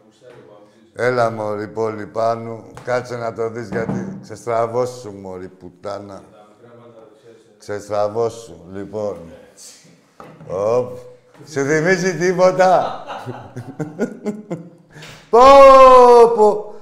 [0.92, 2.64] Έλα, μωρή, πόλη πάνω.
[2.84, 6.22] Κάτσε να το δεις, γιατί ξεστραβώσου, μωρή, πουτάνα.
[7.58, 9.32] Ξεστραβώσου, λοιπόν.
[10.48, 10.96] Οπ.
[11.48, 13.02] Σου θυμίζει τίποτα;
[15.30, 15.40] πω,
[16.36, 16.74] πω.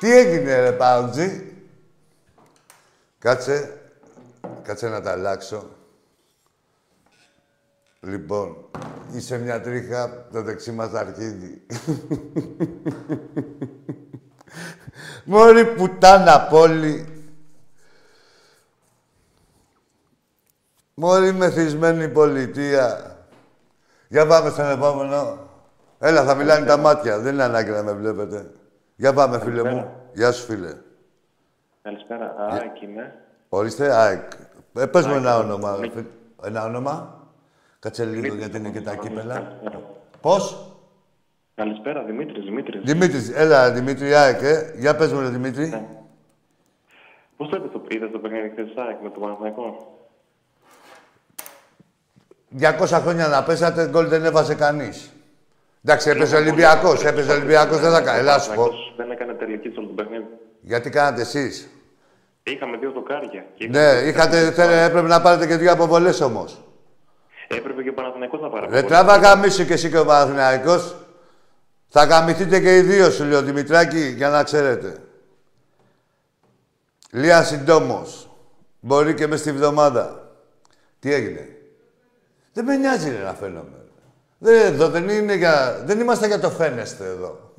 [0.00, 1.52] Τι έγινε, ρε, Πάουτζη.
[3.18, 3.80] Κάτσε.
[4.62, 5.68] Κάτσε να τα αλλάξω.
[8.04, 8.56] Λοιπόν,
[9.12, 11.66] είσαι μια τρίχα το δεξί μας αρχίδι.
[15.24, 17.06] Μωρή πουτάνα πόλη.
[20.94, 23.16] Μωρή μεθυσμένη πολιτεία.
[24.08, 25.38] Για πάμε στον επόμενο.
[25.98, 27.18] Έλα, θα μιλάνε τα μάτια.
[27.18, 28.50] Δεν είναι ανάγκη να με βλέπετε.
[28.96, 29.90] Για πάμε, φίλε μου.
[30.12, 30.76] Γεια σου, φίλε.
[31.82, 32.34] Καλησπέρα.
[32.50, 33.14] ΑΕΚ είμαι.
[33.48, 34.32] Ορίστε, ΑΕΚ.
[34.74, 35.78] Ε, πες μου ένα όνομα.
[36.42, 37.21] Ένα όνομα.
[37.82, 39.60] Κάτσε λίγο γιατί είναι και τα κύπελα.
[40.20, 40.72] Πώς;
[41.54, 42.80] Καλησπέρα, Δημήτρης, Δημήτρης.
[42.84, 44.74] Δημήτρης, έλα Δημήτρη ΑΕΚ, ε.
[44.76, 45.88] Για πες μου, ρε Δημήτρη.
[47.36, 49.96] Πώς το είδες το είδες το παιχνίδι χθες ΑΕΚ με το Παναθηναϊκό;
[52.58, 55.12] 200 χρόνια να πέσατε, γκολ δεν έβαζε κανείς.
[55.84, 58.18] Εντάξει, έπαιζε Ολυμπιακός, έπαιζε Ολυμπιακός, δεν θα κάνει.
[58.18, 58.62] Έλα, σου πω.
[58.62, 60.26] Παναθηναϊκός Δεν έκανε τελική στο όλο το παιχνίδι.
[60.60, 61.70] Γιατί κάνατε εσείς;
[62.42, 63.46] Είχαμε δύο δοκάρια.
[63.54, 66.62] Και Ναι, είχατε, θέλε, έπρεπε να πάρετε και δύο αποβολές όμως.
[67.56, 68.66] Έπρεπε και ο Παναθηναϊκός να πάρει.
[68.70, 68.88] Ρε αποβολή.
[68.88, 70.96] τράβα γαμίσου και εσύ και ο Παναθηναϊκός.
[71.88, 74.96] Θα γαμηθείτε και οι δύο, σου λέω, Δημητράκη, για να ξέρετε.
[77.10, 78.30] Λία συντόμως.
[78.80, 80.30] Μπορεί και μες στη βδομάδα.
[80.98, 81.48] Τι έγινε;
[82.52, 83.76] Δεν με νοιάζει ρε, να φαίνομαι.
[84.38, 85.82] Δεν, εδώ δεν είναι για...
[85.84, 87.54] Δεν είμαστε για το φαίνεστε εδώ.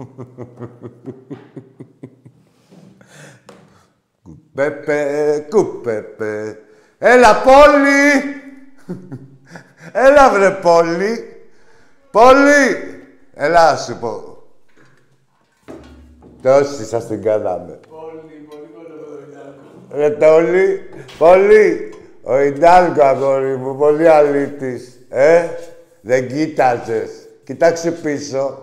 [4.24, 6.60] Κουπέπε, κουπέπε.
[6.98, 8.42] Έλα, πόλη!
[9.91, 11.43] Έλα, βρε, πόλη!
[12.12, 13.02] Πόλη!
[13.34, 14.38] Έλα, να σου πω.
[16.41, 17.80] Τόσοι σας την κάναμε.
[19.91, 21.93] Ρε Τόλι, πολύ.
[22.24, 25.00] Ο Ιντάλκο, αγόρι μου, πολύ αλήτης.
[25.10, 25.48] Ε,
[26.02, 27.12] δεν κοίταζες.
[27.43, 28.62] Κοιτάξε πίσω.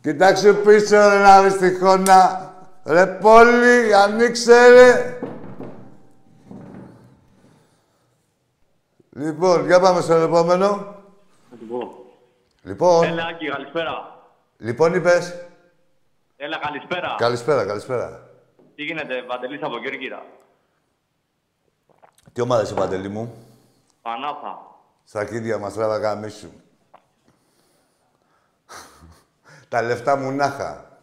[0.00, 2.54] Κοιτάξε πίσω, ρε, να δεις τη χώνα.
[2.84, 5.18] Ρε Πόλη, ανοίξε, ρε.
[9.18, 10.94] Λοιπόν, για πάμε στον επόμενο.
[12.62, 14.22] Λοιπόν, Έλα, Άκη, καλησπέρα.
[14.56, 15.46] λοιπόν είπες.
[16.36, 17.14] Έλα, καλησπέρα.
[17.18, 18.30] Καλησπέρα, καλησπέρα.
[18.74, 20.26] Τι γίνεται, Βαντελής από Κέρκυρα.
[22.32, 23.34] Τι ομάδα είσαι, Παντελή μου;
[24.02, 24.58] Πανάθα.
[25.04, 26.50] Στα αρχίδια μας τράβα γαμίσου.
[29.68, 30.98] Τα λεφτά μου νάχα.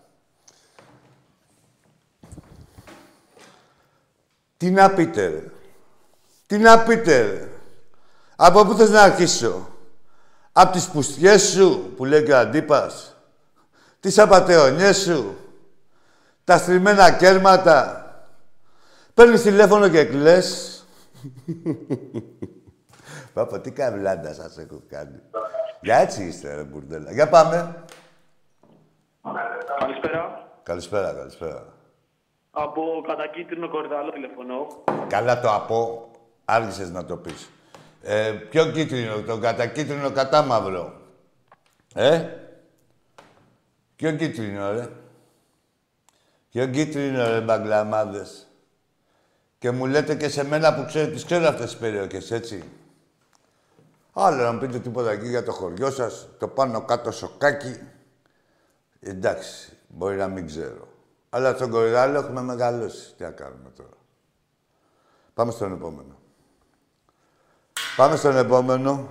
[4.58, 5.44] Τι να πείτε, ρε.
[6.48, 7.48] Τι να πείτε, ρε.
[8.36, 9.68] Από πού θες να αρχίσω;
[10.52, 13.16] Απ' τις πουστιές σου, που λέει και ο αντίπας.
[14.00, 15.38] Τις απατεωνιές σου.
[16.44, 17.98] Τα στριμμένα κέρματα.
[19.14, 20.78] Παίρνεις τηλέφωνο και κλαις.
[23.34, 25.20] Πάπα, τι καβλάντα σας έχω κάνει.
[25.82, 27.12] Για έτσι είστε, ρε μπουρδέλα.
[27.12, 27.84] Για πάμε.
[29.80, 30.48] Καλησπέρα.
[30.64, 31.66] Καλησπέρα, καλησπέρα.
[32.52, 34.68] Από κατακίτρινο κορδάλο τηλεφωνώ.
[35.08, 36.12] Καλά το από,
[36.46, 37.50] άργησες να το πεις.
[38.06, 41.02] Ε, ποιο κίτρινο, το κατακίτρινο κατά μαύρο.
[41.94, 42.30] Ε,
[43.96, 44.90] ποιο κίτρινο, ρε;
[46.50, 48.48] Ποιο κίτρινο, ρε, μπαγκλαμάδες;
[49.58, 52.64] Και μου λέτε και σε μένα που ξέρω, τις ξέρω αυτές τις περιοχές, έτσι.
[54.14, 57.80] Άλλο να μου πείτε τίποτα εκεί για το χωριό σας, το πάνω κάτω σοκάκι.
[59.00, 60.88] Εντάξει, μπορεί να μην ξέρω.
[61.30, 63.14] Αλλά στον κορυδάλο έχουμε μεγαλώσει.
[63.18, 63.98] Τι να κάνουμε τώρα.
[65.34, 66.23] Πάμε στον επόμενο.
[67.96, 69.08] Πάμε στον επόμενο.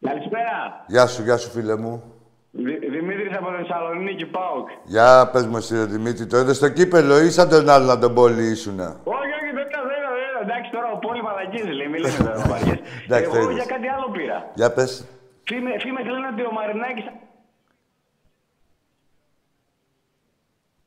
[0.00, 0.84] Καλησπέρα.
[0.86, 2.02] Γεια σου, γεια σου φίλε μου.
[2.50, 4.68] Δη- Δημήτρης από Θεσσαλονίκη, ΠΑΟΚ.
[4.84, 7.98] Για πες μου εσύ, ρε Δημήτρη, το είδες στο κύπελο ή σαν τον άλλο να
[7.98, 11.88] τον πόλη ήσουνα; Όχι, όχι, δεν τα δεν δεν- Εντάξει, τώρα ο Πόλης μαλακίζεις, λέει,
[11.88, 12.78] μη λέμε τώρα βαριές.
[13.04, 13.64] Εντάξει, το Εγώ είδες.
[13.64, 14.50] για κάτι άλλο πήρα.
[14.54, 15.04] Για πες.
[15.44, 17.04] Φήμε- Φήμες λένε ότι ο Μαρινάκης...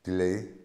[0.02, 0.60] Τι λέει;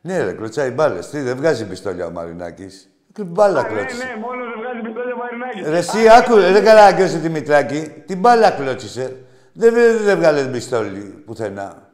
[0.00, 1.08] Ναι, ρε, κλωτσάει μπάλες.
[1.10, 2.88] Τι, δεν βγάζει πιστόλια ο Μαρινάκης.
[3.22, 4.04] Μπάλα Ναι, κλώτσισε.
[4.04, 5.68] ναι, μόνος δεν βγάζει πιστόλια ο Μαρινάκης.
[5.68, 8.02] Ρε εσύ, άκου, ρε, δεν καλά άκουσε τη Μητράκη.
[8.06, 9.16] Την μπάλα κλώτσισε.
[9.52, 11.88] Δεν, δεν, δεν βγάλες πιστόλι πουθενά.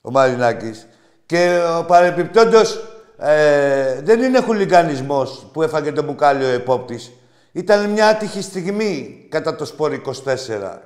[0.00, 0.86] Ο Μαρινάκης.
[1.26, 2.84] Και ο παρεπιπτόντος
[3.18, 7.12] ε, δεν είναι χουλιγανισμός που έφαγε το μπουκάλι ο επόπτης.
[7.52, 10.12] Ήταν μια άτυχη στιγμή κατά το Σπορ 24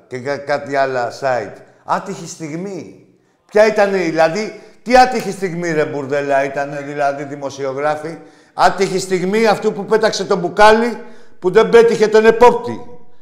[0.07, 1.57] και για κάτι άλλα site.
[1.85, 3.07] Άτυχη στιγμή.
[3.47, 8.19] Ποια ήταν, δηλαδή, τι άτυχη στιγμή ρε μπουρδέλα ήταν, δηλαδή, δημοσιογράφοι.
[8.55, 10.99] Άτυχη στιγμή αυτού που πέταξε το μπουκάλι
[11.39, 12.81] που δεν πέτυχε τον επόπτη.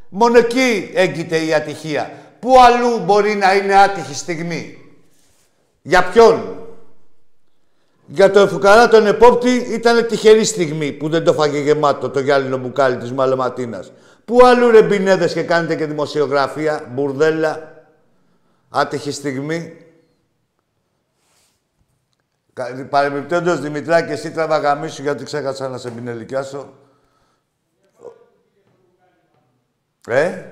[0.09, 2.11] Μόνο εκεί έγκυται η ατυχία.
[2.41, 4.79] Πού αλλού μπορεί να είναι άτυχη στιγμή;
[5.83, 6.57] Για ποιον;
[8.07, 12.57] Για τον Φουκαρά τον επόπτη ήταν τυχερή στιγμή που δεν το φάγε γεμάτο το γυάλινο
[12.57, 13.93] μπουκάλι της Μαλωματίνας.
[14.25, 17.73] Πού αλλού ρε μπινέδες και κάνετε και δημοσιογραφία, μπουρδέλα.
[18.69, 19.73] Άτυχη στιγμή.
[22.89, 26.73] Παρεμπιπτόντως, Δημητράκη, εσύ τραβά γαμίσου γιατί ξέχασα να σε πινελικιάσω.
[30.09, 30.45] Ε;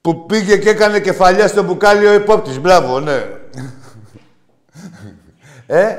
[0.00, 2.58] Που πήγε και έκανε κεφαλιά στο μπουκάλι ο υπόπτης.
[2.58, 3.26] Μπράβο, ναι.
[5.66, 5.96] ε,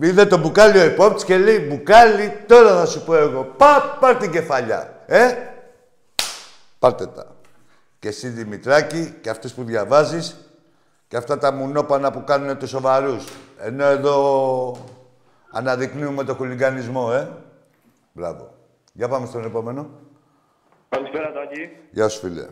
[0.00, 3.44] είδε το μπουκάλι ο υπόπτης και λέει «Μπουκάλι, τώρα θα σου πω εγώ.
[3.44, 5.02] Πα, πάρ την κεφαλιά».
[5.06, 5.34] Ε,
[6.78, 7.36] πάρτε τα.
[7.98, 10.47] Και εσύ Δημητράκη και αυτούς που διαβάζεις
[11.08, 13.24] και αυτά τα μουνόπανα που κάνουν τους σοβαρούς.
[13.58, 14.76] Ενώ εδώ
[15.50, 17.28] αναδεικνύουμε το χουλιγανισμό, ε.
[18.12, 18.54] Μπράβο.
[18.92, 19.90] Για πάμε στον επόμενο.
[20.88, 21.70] Καλησπέρα, Τάκη.
[21.90, 22.40] Γεια σου, φίλε.
[22.40, 22.46] Ε,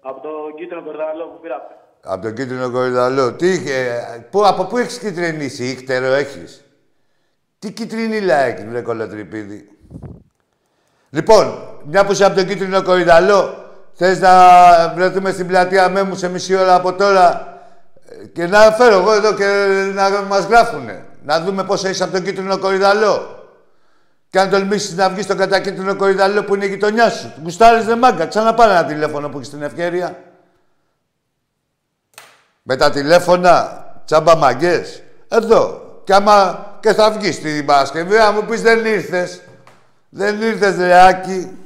[0.00, 1.76] από το κίτρινο κορδάλο που πήρατε.
[2.04, 3.32] Από τον κίτρινο κορυδαλό.
[3.32, 6.64] Τι είχε, πού, από πού έχεις κυτρινήσει, ήχτερο έχεις;
[7.58, 9.68] Τι κυτρινίλα έχεις, βρε κολοτρυπίδι.
[11.10, 13.54] Λοιπόν, μια που είσαι από τον κίτρινο κορυδαλό,
[13.92, 14.32] θες να
[14.94, 17.51] βρεθούμε στην πλατεία Μέμου σε μισή ώρα από τώρα; ε,
[18.32, 19.44] και να φέρω εγώ εδώ και
[19.94, 21.04] να μας γράφουνε.
[21.24, 23.46] Να δούμε πόσο είσαι από τον κίτρινο κορυδαλό.
[24.30, 27.32] Και αν τολμήσεις να βγεις στον κατακίτρινο κορυδαλό που είναι η γειτονιά σου.
[27.42, 28.26] Γουστάρεις δε μάγκα.
[28.26, 30.22] Ξαναπάρε ένα τηλέφωνο που έχεις την ευκαιρία.
[32.62, 35.02] Με τα τηλέφωνα, τσάμπα μαγκές.
[35.28, 35.80] Εδώ.
[36.04, 39.40] Και άμα και θα βγεις την Παρασκευή, αν μου πεις δεν ήρθες.
[40.08, 41.58] Δεν ήρθες, ρε Άκη.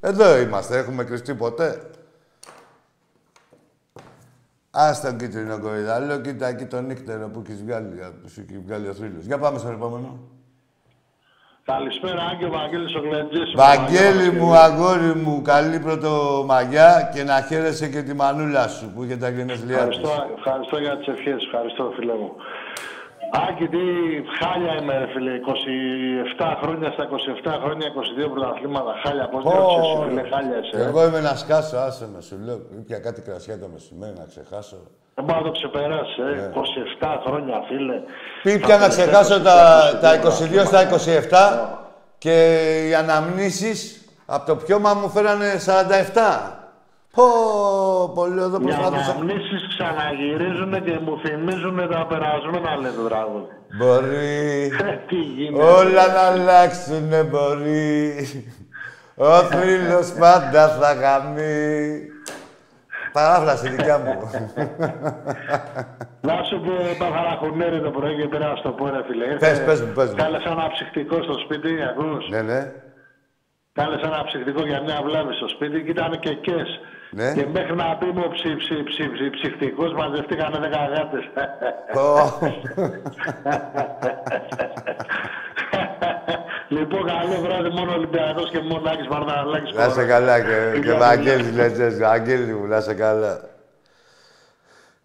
[0.00, 1.80] Εδώ είμαστε, έχουμε κρυφτεί ποτέ.
[4.76, 7.88] Ας τον κίτρινο κορυδαλό, κοίτα εκεί τον νύχτερο που έχεις βγάλει,
[8.22, 9.24] που σου έχει βγάλει ο θρύλος.
[9.24, 10.18] Για πάμε στον επόμενο.
[11.64, 13.52] Καλησπέρα, Άγγελο Βαγγέλης ο Γλεντζής.
[13.56, 19.16] Βαγγέλη μου, αγόρι μου, καλή πρωτομαγιά και να χαίρεσαι και τη μανούλα σου που είχε
[19.16, 19.96] τα γενέθλιά της.
[19.96, 22.30] Ευχαριστώ, ευχαριστώ για τις ευχές, ευχαριστώ φίλε μου.
[23.48, 23.78] Άκη, τι
[24.38, 25.32] χάλια είμαι ρε φίλε,
[26.38, 27.04] 27 χρόνια στα
[27.46, 27.86] 27 χρόνια,
[28.26, 30.76] 22 πρωταθλήματα, χάλια, πώς διώξες σου φίλε, χάλια είσαι.
[30.82, 30.86] ε.
[30.88, 32.58] Εγώ είμαι να σκάσω, άσε με, σου λέω.
[32.80, 34.76] Ήπια κάτι κρασιά το μεσημέρι να ξεχάσω.
[35.14, 36.34] Δεν πάω να το ξεπεράσει, ε.
[36.40, 36.50] Ναι.
[37.02, 37.96] 27 χρόνια φίλε.
[38.42, 39.58] Πήπια να ξεχάσω τα,
[40.00, 40.80] τα 22 στα
[41.68, 41.78] 27
[42.18, 42.34] και
[42.88, 43.80] οι αναμνήσεις
[44.26, 46.63] από το πιώμα μου φέρανε 47.
[47.14, 47.24] Πω,
[48.14, 49.10] πολύ εδώ Οι προσπάθησα.
[49.12, 53.46] αναμνήσεις ξαναγυρίζουν και μου θυμίζουν τα περασμένα, λέει το τραγούδι.
[53.78, 55.64] Μπορεί Ε, Τι γίνεται.
[55.64, 58.14] όλα να αλλάξουνε, μπορεί.
[59.16, 61.98] Ο θρύλος πάντα θα γαμεί.
[63.12, 64.14] Παράφραση δικιά μου.
[66.20, 69.24] Να σου πω, είπα χαραχουνέρι το πρωί και πήρα να σου το πω, ρε φίλε.
[69.24, 70.16] Ήρθε- Πες, πες μου, πες μου.
[70.16, 72.72] Κάλεσα ένα ψυχτικό στο σπίτι, ακούς; ναι, ναι.
[73.72, 76.68] Κάλεσα ένα ψυχτικό για μια βλάβη στο σπίτι και ήταν και κες.
[77.14, 77.32] Ναι.
[77.32, 81.24] Και μέχρι να πει μου ψι, ψι, ψι, ψι, ψυχτικός μαζευτήκανε δέκα γάτες.
[81.92, 82.38] Πω.
[86.76, 89.74] λοιπόν, καλό βράδυ μόνο Ολυμπιακός και μόνο Άκης Βαρδαλάκης.
[89.74, 91.98] Να σε καλά και, και Βαγγέλης Λετζές.
[91.98, 93.40] Βαγγέλη μου, να σε καλά.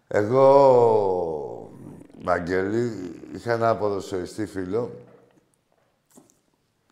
[0.08, 1.70] Εγώ,
[2.22, 2.90] Βαγγέλη,
[3.34, 4.90] είχα ένα ποδοσφαιριστή φίλο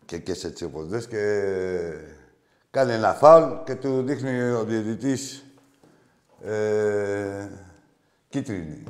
[0.05, 1.43] και και σε τσεποδές και
[2.71, 5.43] κάνει ένα φάουλ και του δείχνει ο διαιτητής
[6.43, 7.47] ε,
[8.29, 8.83] κίτρινη.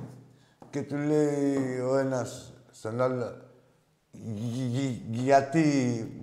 [0.69, 3.37] Και του λέει ο ένας στον άλλο,
[4.11, 5.63] «Γι- γι- γιατί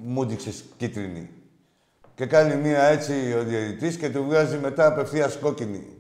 [0.05, 1.31] μου δείξες κίτρινη;
[2.15, 5.97] Και κάνει μία έτσι ο διαιτητής και του βγάζει μετά απευθείας κόκκινη.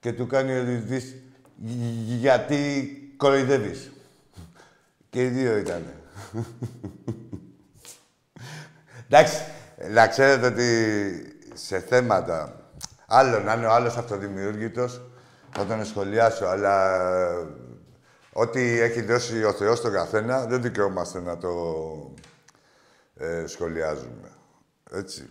[0.00, 1.14] Και του κάνει ο διαιτητής
[1.56, 2.86] «Γι- γιατί
[3.16, 3.90] κοροϊδεύεις;
[5.10, 5.82] Και οι δύο ήταν.
[9.10, 9.42] Εντάξει,
[9.86, 12.52] να ξέρετε ότι σε θέματα
[13.06, 15.00] άλλο να είναι ο άλλος αυτοδημιούργητος,
[15.50, 17.46] θα τον σχολιάσω, αλλά ε,
[18.32, 21.50] ό,τι έχει δώσει ο Θεός στον καθένα, δεν δικαιούμαστε να το
[23.16, 24.30] ε, σχολιάζουμε.
[24.92, 25.30] Έτσι.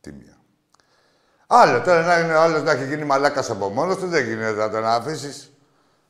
[0.00, 0.36] Τίμια.
[1.46, 4.52] Άλλο τώρα να είναι ο άλλος να έχει γίνει μαλάκας από μόνος του, δεν γίνεται
[4.52, 5.52] να τον αφήσεις.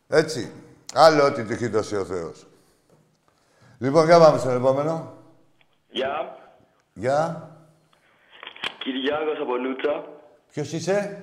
[0.08, 0.52] Έτσι.
[0.94, 2.46] Άλλο ό,τι του έχει δώσει ο Θεός.
[3.78, 5.18] Λοιπόν, για πάμε στον επόμενο.
[5.88, 6.36] Γεια,
[6.94, 7.53] Γεια.
[8.84, 10.04] Κυριάκος από Λούτσα.
[10.52, 11.22] Ποιος είσαι;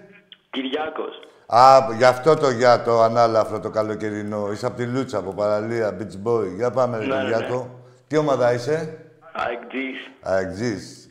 [0.49, 1.19] Κυριάκος.
[1.45, 4.51] Α, γι' αυτό το για το ανάλαφρο το καλοκαιρινό.
[4.51, 6.47] Είσαι από τη Λούτσα, από παραλία, beach boy.
[6.55, 7.79] Για πάμε, ρε Ναι, ναι, Κυριάκο.
[8.07, 10.09] Τι ομάδα είσαι; Αεκτζής.
[10.21, 11.09] Αεξής.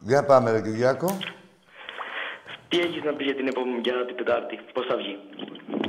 [0.00, 1.18] Για πάμε, ρε Κυριάκο.
[2.68, 5.18] Τι έχεις να πεις για την επόμενη για την Τετάρτη, πώς θα βγει;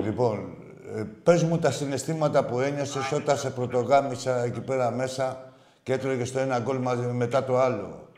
[0.04, 0.58] Λοιπόν,
[0.96, 6.32] ε, πες μου τα συναισθήματα που ένιωσες όταν σε πρωτογάμισα εκεί πέρα μέσα και έτρωγες
[6.32, 8.09] το ένα γκολ μαζί μετά το άλλο.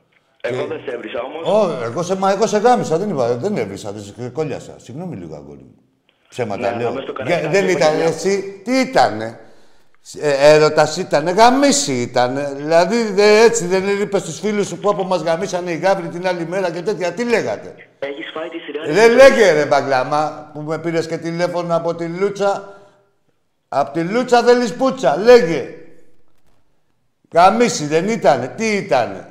[0.41, 1.69] Εγώ δεν σε έβρισα όμως.
[1.69, 4.73] Ω, εγώ σε, μα, εγώ σε γάμισα, δεν είπα, δεν έβρισα, δεν σε κόλλιασα.
[4.77, 5.75] Συγγνώμη λίγο, αγόρι μου.
[6.29, 6.87] Ψέματα Ναι, λέω.
[6.87, 9.39] αλλά μες στο Για- κανάλι δεν τα ήταν είπα εσύ, τι ήτανε;
[10.21, 12.53] Ε, έρωτας ήτανε, γαμίση ήτανε.
[12.55, 16.27] Δηλαδή δε, έτσι δεν είπε στους φίλους σου που από μας γαμίσανε οι γάβροι την
[16.27, 17.11] άλλη μέρα και τέτοια.
[17.11, 18.93] Τι λέγατε; Έχεις φάει τη σειρά.
[18.93, 22.73] Δεν λέγε ρε μπαγκλαμά που με πήρες και τηλέφωνο από τη Λούτσα.
[23.67, 25.17] Απ' τη Λούτσα θέλεις πούτσα.
[25.17, 25.69] Λέγε.
[27.29, 28.47] Καμίσι δεν ήτανε.
[28.57, 29.27] Τι ήτανε;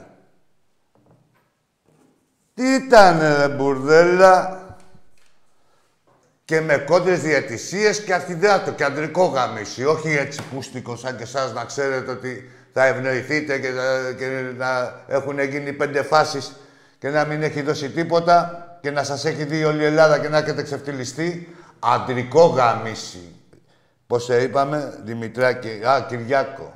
[2.61, 4.61] Τι ήτανε ρε μπουρδέλα.
[6.45, 9.85] Και με κόντρες διαιτησίες και αρχιδάτο και αντρικό γαμίσι.
[9.85, 15.01] Όχι έτσι πούστικο σαν και εσάς να ξέρετε ότι θα ευνοηθείτε και, θα- και να
[15.09, 16.53] έχουν γίνει πέντε φάσεις
[16.99, 20.29] και να μην έχει δώσει τίποτα και να σας έχει δει όλη η Ελλάδα και
[20.29, 21.55] να έχετε ξεφτυλιστεί.
[21.79, 23.35] Αντρικό γαμίσι.
[24.07, 26.75] Πώς σε είπαμε, Δημητράκη, α, Κυριάκο.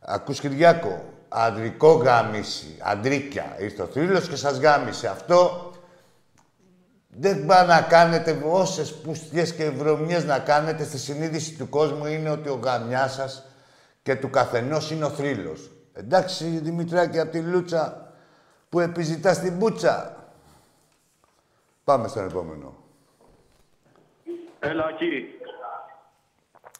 [0.00, 3.56] Ακούς Κυριάκο, αντρικό γάμιση, αντρίκια.
[3.58, 5.08] Ήρθε ο θρύλος και σας γάμισε.
[5.08, 5.70] Αυτό
[7.08, 12.30] δεν πάει να κάνετε όσες πουστιές και βρωμιές να κάνετε στη συνείδηση του κόσμου είναι
[12.30, 13.44] ότι ο γαμιάς σας
[14.02, 15.70] και του καθενός είναι ο θρύλος.
[15.92, 18.12] Εντάξει, Δημητράκη, από τη Λούτσα
[18.68, 20.16] που επιζητά την Μπούτσα.
[21.84, 22.76] Πάμε στον επόμενο.
[24.58, 25.24] Έλα, εκεί.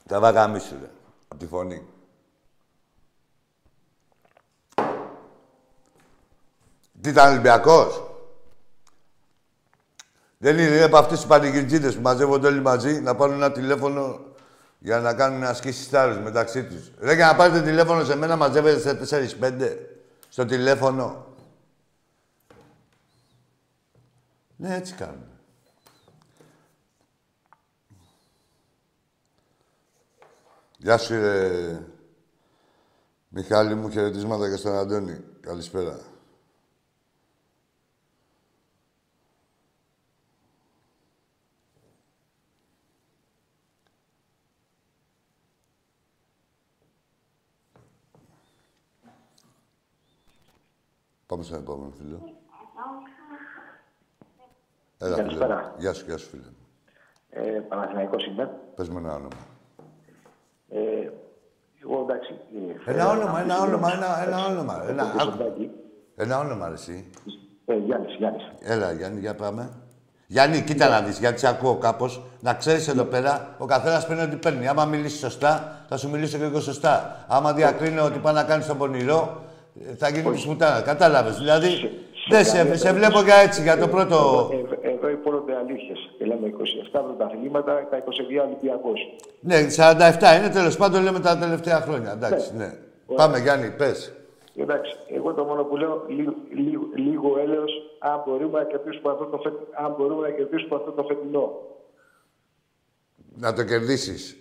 [0.09, 0.91] Τα βαγαμίσου, ρε.
[1.29, 1.87] Από τη φωνή.
[7.03, 8.03] Τι ήταν Ολυμπιακός;
[10.39, 14.21] Δεν είναι, είναι από αυτούς τους πανηγυρτζίδες που μαζεύονται όλοι μαζί να πάρουν ένα τηλέφωνο
[14.79, 16.91] για να κάνουν ασκήσεις στάρους μεταξύ τους.
[16.99, 19.77] Ρε, για να πάρετε τηλέφωνο σε μένα μαζεύετε σε 4-5
[20.29, 21.27] στο τηλέφωνο.
[24.57, 25.25] Ναι, έτσι κάνουν.
[30.79, 31.81] Γεια σου, ρε.
[33.29, 35.21] Μιχάλη μου, χαιρετίσματα και στον Αντώνη.
[35.41, 36.10] Καλησπέρα.
[51.31, 52.19] Πάμε στον επόμενο φίλο.
[54.99, 55.23] Έλα, φίλε.
[55.23, 55.75] Καλησπέρα.
[55.79, 56.43] Γεια σου, γεια σου, φίλε.
[57.31, 58.51] Ε, Παναθηναϊκός είμαι.
[58.75, 59.29] Πες μου ένα όνομα.
[60.69, 60.79] Ε,
[61.83, 62.33] εγώ εντάξει.
[62.87, 64.79] ε, Ένα θέλω όνομα, να ένα αφήσω όνομα, το- ένα, ένα όνομα.
[64.81, 65.17] το Ένα, άκου.
[65.19, 65.71] Κωνσταντάκη.
[66.17, 67.11] ένα όνομα, ρε, εσύ.
[67.67, 68.43] Ε, Γιάννης, Γιάννης.
[68.61, 69.71] Έλα, Γιάννη, για πάμε.
[70.27, 72.23] Γιάννη, κοίτα να δεις, γιατί σε ακούω κάπως.
[72.41, 74.69] Να ξέρεις εδώ πέρα, ο καθένας παίρνει ό,τι παίρνει.
[74.69, 77.25] Άμα μιλήσεις σωστά, θα σου μιλήσω και εγώ σωστά.
[77.29, 79.50] Άμα διακρίνω ότι πάει να κάνεις τον πονηρό, ε,
[79.97, 80.81] θα γίνει τη σπουτάνα.
[80.81, 81.37] Κατάλαβες.
[81.37, 81.91] Δηλαδή,
[82.29, 84.51] δεν σε, καμία σε βλέπω για έτσι, για το πρώτο.
[84.53, 86.11] Εδώ, εδώ υπόνονται αλήθειες.
[86.21, 86.53] Μιλάμε
[86.93, 88.93] 27 πρωταθλήματα, τα 22 Ολυμπιακό.
[89.41, 92.13] Ναι, 47 είναι τέλος πάντων λέμε τα τελευταία χρόνια.
[92.13, 92.75] Εντάξει, ναι.
[93.15, 94.13] Πάμε, Γιάννη, πες.
[94.57, 99.25] Εντάξει, εγώ το μόνο που λέω, λίγο, λίγο, λίγο έλεος, αν μπορούμε να κερδίσουμε αυτό
[99.25, 99.51] το, φε...
[99.85, 101.53] αν μπορούμε να κερδίσουμε αυτό το φετινό.
[103.37, 104.40] Να το κερδίσεις.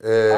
[0.00, 0.32] Ε,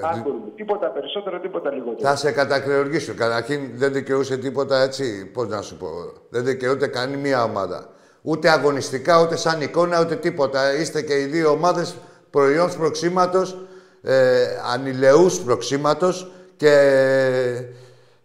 [0.00, 0.44] αν μπορούμε.
[0.56, 2.08] Τίποτα περισσότερο, τίποτα λιγότερο.
[2.08, 3.14] Θα σε κατακρεουργήσω.
[3.14, 5.30] Καταρχήν δεν δικαιούσε τίποτα έτσι.
[5.32, 5.88] Πώς να σου πω.
[6.28, 7.88] Δεν δικαιούται καν μία ομάδα.
[8.22, 10.74] Ούτε αγωνιστικά, ούτε σαν εικόνα, ούτε τίποτα.
[10.74, 11.96] Είστε και οι δύο ομάδες
[12.30, 13.66] προϊόν σπροξήματος,
[14.02, 16.72] ε, ανηλεούς σπροξήματος και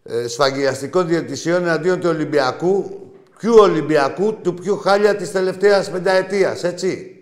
[0.03, 3.03] ε, σφαγιαστικών διαιτησιών εναντίον του Ολυμπιακού.
[3.39, 7.18] Ποιου Ολυμπιακού, του πιο χάλια της τελευταίας πενταετίας, έτσι.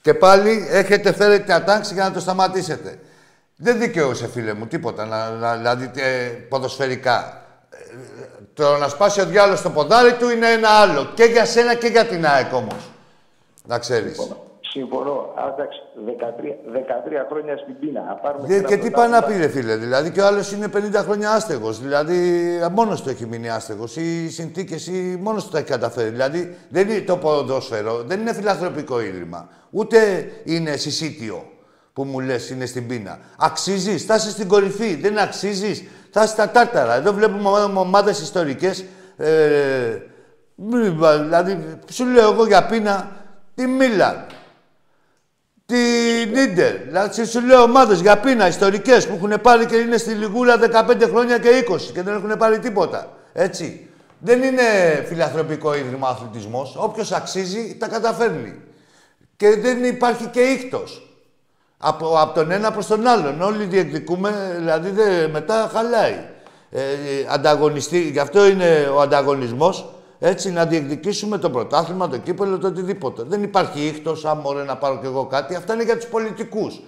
[0.00, 2.98] Και πάλι έχετε φέρει τα τάξη για να το σταματήσετε.
[3.56, 7.42] Δεν δικαιούσε, φίλε μου, τίποτα, να, να, δηλαδή ε, ποδοσφαιρικά.
[7.70, 7.76] Ε,
[8.54, 11.10] το να σπάσει ο διάλογος στο ποδάρι του είναι ένα άλλο.
[11.14, 12.90] Και για σένα και για την ΑΕΚ όμως.
[13.66, 14.32] Να ξέρεις.
[14.60, 15.32] Συμφωνώ.
[15.36, 18.02] Α, εντάξει, 13, 13 χρόνια στην πείνα.
[18.02, 19.46] Να πάρουμε Και, ένα και τι πάει να πει, πρωτάθλημα.
[19.46, 19.76] ρε φίλε.
[19.76, 21.80] Δηλαδή και ο άλλος είναι 50 χρόνια άστεγος.
[21.80, 22.40] Δηλαδή
[22.72, 23.96] μόνος του έχει μείνει άστεγος.
[23.96, 26.08] Οι συνθήκες ή μόνος του τα έχει καταφέρει.
[26.08, 29.48] Δηλαδή δεν είναι το ποδόσφαιρο, δεν είναι φιλανθρωπικό ίδρυμα.
[29.70, 31.52] Ούτε είναι συσίτιο
[31.92, 33.18] που μου λες είναι στην πείνα.
[33.38, 34.94] Αξίζεις, θα είσαι στην κορυφή.
[34.94, 36.94] Δεν αξίζεις, θα είσαι στα τάρταρα.
[36.94, 37.48] Εδώ βλέπουμε
[37.80, 38.84] ομάδες ιστορικές.
[39.16, 39.98] Ε,
[40.54, 40.88] μη-
[41.22, 43.10] δηλαδή, σου λέω εγώ για πείνα
[43.54, 44.26] τη Μίλαν,
[45.66, 46.76] την Ίντερ.
[46.86, 51.06] Δηλαδή, σου λέω ομάδες για πείνα ιστορικές που έχουν πάρει και είναι στη Λιγούλα 15
[51.08, 53.16] χρόνια και 20 και δεν έχουν πάρει τίποτα.
[53.32, 53.88] Έτσι.
[54.20, 54.62] Δεν είναι
[55.08, 56.76] φιλανθρωπικό ίδρυμα αθλητισμός.
[56.78, 58.54] Όποιος αξίζει τα καταφέρνει.
[59.38, 61.02] Και δεν υπάρχει και ήχτος.
[61.78, 63.40] Από, από τον ένα προς τον άλλον.
[63.40, 66.24] Όλοι διεκδικούμε, δηλαδή δε, μετά χαλάει.
[66.70, 66.82] Ε,
[67.28, 69.94] ανταγωνιστή, γι' αυτό είναι ο ανταγωνισμός.
[70.18, 73.22] Έτσι, να διεκδικήσουμε το πρωτάθλημα, το κύπελο, το οτιδήποτε.
[73.22, 75.54] Δεν υπάρχει ήχτος, αν μπορεί να πάρω κι εγώ κάτι.
[75.54, 76.80] Αυτά είναι για τους πολιτικούς.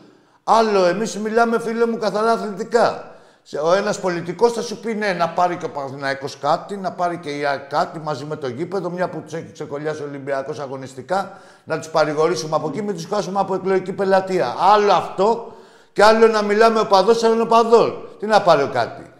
[0.44, 3.14] Άλλο, εμείς μιλάμε, φίλε μου, καθαρά αθλητικά.
[3.42, 6.92] Σε- Ο ένας πολιτικός θα σου πει ναι, να πάρει και ο Παναθηναϊκός κάτι, να
[6.92, 10.06] πάρει και η ΑΕΚ κάτι μαζί με το γήπεδο, μια που τους έχει ξεκολλιάσει ο
[10.08, 14.54] Ολυμπιακός αγωνιστικά, να τους παρηγορήσουμε από εκεί, μην τους χάσουμε από εκλογική πελατεία.
[14.74, 15.52] Άλλο αυτό
[15.92, 18.16] και άλλο να μιλάμε οπαδός σαν οπαδός.
[18.18, 19.12] Τι να πάρει ο κάτι;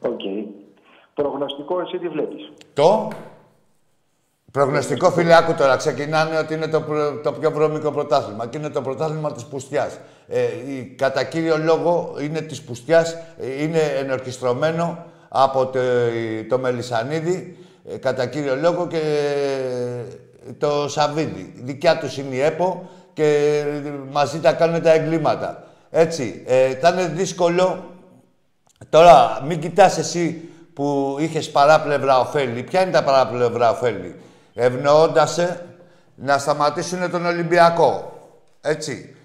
[0.00, 0.20] Οκ.
[1.14, 3.08] Προγνωστικό, εσύ τι βλέπεις; Το;
[4.52, 5.76] Προγνωστικό φίλε, άκου τώρα.
[5.76, 9.98] Ξεκινάνε ότι είναι το, προ- το πιο βρώμικο πρωτάθλημα και είναι το πρωτάθλημα της πουστιάς.
[10.28, 15.80] Ε, η, κατά κύριο λόγο είναι της πουστιάς, ε, είναι ενορχιστρωμένο από το,
[16.48, 17.56] το Μελισανίδη,
[17.92, 19.00] ε, κατά κύριο λόγο και
[20.48, 21.52] ε, το Σαββίδι.
[21.62, 25.64] Δικιά τους είναι η ΕΠΟ και ε, μαζί τα κάνουν τα εγκλήματα.
[25.90, 27.90] Έτσι, ε, θα είναι δύσκολο
[28.90, 32.62] Τώρα, μην κοιτάς εσύ που είχες παράπλευρα ωφέλη.
[32.62, 34.14] Ποια είναι τα παράπλευρα ωφέλη;
[34.54, 35.66] Ευνοώντας σε
[36.14, 38.12] να σταματήσουν τον Ολυμπιακό.
[38.60, 39.16] Έτσι.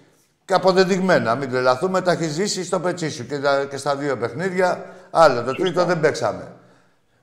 [0.46, 4.18] Και αποδεδειγμένα, μην τρελαθούμε, τα έχεις ζήσει στο πετσί σου και, τα- και στα δύο
[4.18, 4.86] παιχνίδια.
[5.12, 6.52] Άλλο, το τρίτο δεν παίξαμε.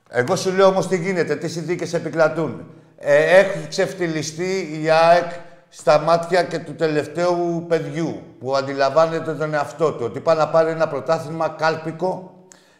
[0.09, 2.65] Εγώ σου λέω όμως τι γίνεται, τι συνθήκες επικρατούν.
[2.97, 5.31] Ε, έχει ξεφτυλιστεί η ΑΕΚ
[5.69, 10.03] στα μάτια και του τελευταίου παιδιού που αντιλαμβάνεται τον εαυτό του.
[10.05, 12.33] Ότι πάει να πάρει ένα πρωτάθλημα κάλπικο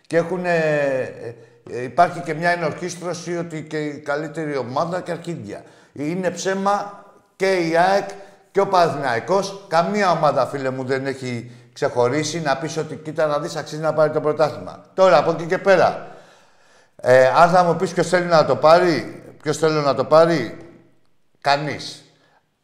[0.07, 0.55] και έχουν, ε,
[1.71, 5.63] ε, υπάρχει και μια ενορχίστρωση ότι και η καλύτερη ομάδα και αρχίδια.
[5.93, 7.05] Είναι ψέμα
[7.35, 8.09] και η ΑΕΚ
[8.51, 9.65] και ο Παναθηναϊκός.
[9.67, 13.93] Καμία ομάδα, φίλε μου, δεν έχει ξεχωρίσει να πεις ότι κοίτα να δεις αξίζει να
[13.93, 14.83] πάρει το πρωτάθλημα.
[14.93, 16.07] Τώρα, από εκεί και πέρα,
[16.95, 20.57] ε, αν θα μου πεις ποιος θέλει να το πάρει, ποιος θέλει να το πάρει,
[21.41, 21.99] κανείς.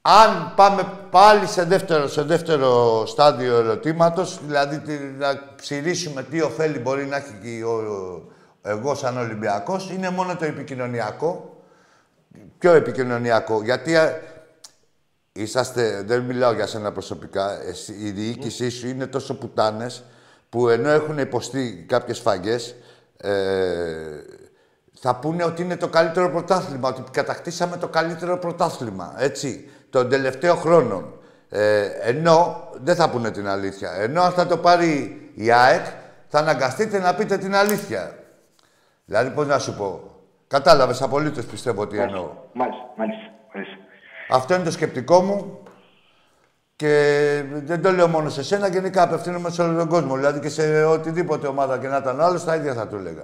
[0.01, 6.79] Αν πάμε πάλι σε δεύτερο, σε δεύτερο στάδιο ερωτήματος, δηλαδή τι- να ψηρίσουμε τι ωφέλη
[6.79, 8.21] μπορεί να έχει και ο,
[8.61, 11.55] εγώ σαν Ολυμπιακός, είναι μόνο το επικοινωνιακό.
[12.57, 14.21] Πιο επικοινωνιακό, γιατί ε,
[15.31, 20.03] είσαστε, δεν μιλάω για σένα προσωπικά, εσύ, η διοίκησή σου είναι τόσο πουτάνες
[20.49, 22.75] που ενώ έχουν υποστεί κάποιες φαγές,
[23.17, 23.31] ε,
[24.99, 30.57] θα πούνε ότι είναι το καλύτερο πρωτάθλημα, ότι κατακτήσαμε το καλύτερο πρωτάθλημα, έτσι, των τελευταίων
[30.57, 31.13] χρόνων.
[31.49, 33.91] Ε, ενώ δεν θα πούνε την αλήθεια.
[33.91, 35.85] Ενώ αν θα το πάρει η ΑΕΚ,
[36.27, 38.15] θα αναγκαστείτε να πείτε την αλήθεια.
[39.11, 40.01] Δηλαδή, πώς να σου πω.
[40.47, 42.29] Κατάλαβες απολύτως πιστεύω τι εννοώ.
[42.53, 43.31] Μάλιστα, μάλιστα.
[43.53, 43.75] μάλιστα.
[44.29, 45.59] Αυτό είναι το σκεπτικό μου
[46.75, 50.15] και δεν το λέω μόνο σε σένα, γενικά απευθύνομαι σε όλο τον κόσμο.
[50.15, 53.23] Δηλαδή και σε οτιδήποτε ομάδα και να ήταν ο άλλος, τα ίδια θα του έλεγα.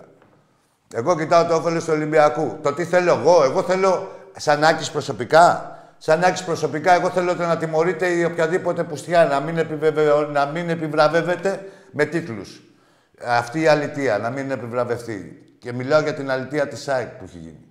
[0.93, 2.57] Εγώ κοιτάω το όφελος του Ολυμπιακού.
[2.61, 5.75] Το τι θέλω εγώ, εγώ θέλω σαν Άκης προσωπικά.
[5.97, 10.27] Σαν Άκης προσωπικά, εγώ θέλω να τιμωρείτε η οποιαδήποτε πουστιά, να μην, επιβεβαι...
[10.31, 12.61] να μην επιβραβεύεται με τίτλους.
[13.25, 15.41] Αυτή η αλητεία, να μην επιβραβευτεί.
[15.60, 17.66] Και μιλάω για την αλητεία της ΑΕΚ που έχει γίνει.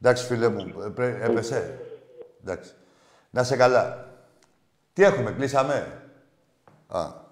[0.00, 1.78] Εντάξει, φίλε μου, ε, πρέ- έπεσε.
[2.40, 2.74] Εντάξει.
[3.30, 4.08] Να σε καλά.
[4.92, 6.02] Τι έχουμε, κλείσαμε;
[6.86, 7.22] Α.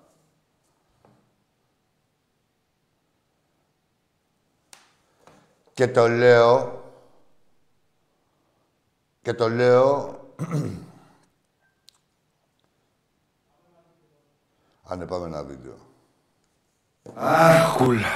[5.72, 6.82] Και το λέω...
[9.22, 10.20] Και το λέω...
[14.84, 15.76] Αν πάμε ένα βίντεο.
[17.14, 18.08] Άχουλα.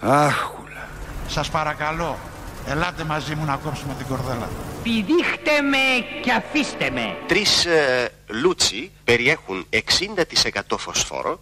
[0.00, 0.88] Άχουλα.
[1.28, 2.18] Σας παρακαλώ,
[2.66, 4.48] ελάτε μαζί μου να κόψουμε την κορδέλα.
[4.82, 7.16] Πηδήχτε με και αφήστε με.
[7.26, 11.40] Τρεις ε, λούτσι περιέχουν 60% φωσφόρο,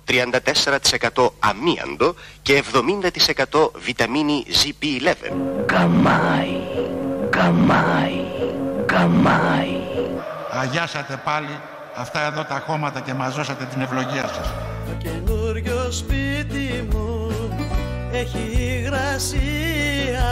[1.14, 2.62] 34% αμίαντο και
[3.52, 5.32] 70% βιταμίνη ZB11.
[5.66, 6.60] Καμάι,
[7.30, 8.24] καμάι,
[8.86, 9.76] καμάι.
[10.50, 11.60] Αγιάσατε πάλι
[11.94, 14.52] αυτά εδώ τα χώματα και μαζώσατε την ευλογία σας.
[14.86, 17.23] Το καινούριο σπίτι μου
[18.14, 20.28] έχει υγρασία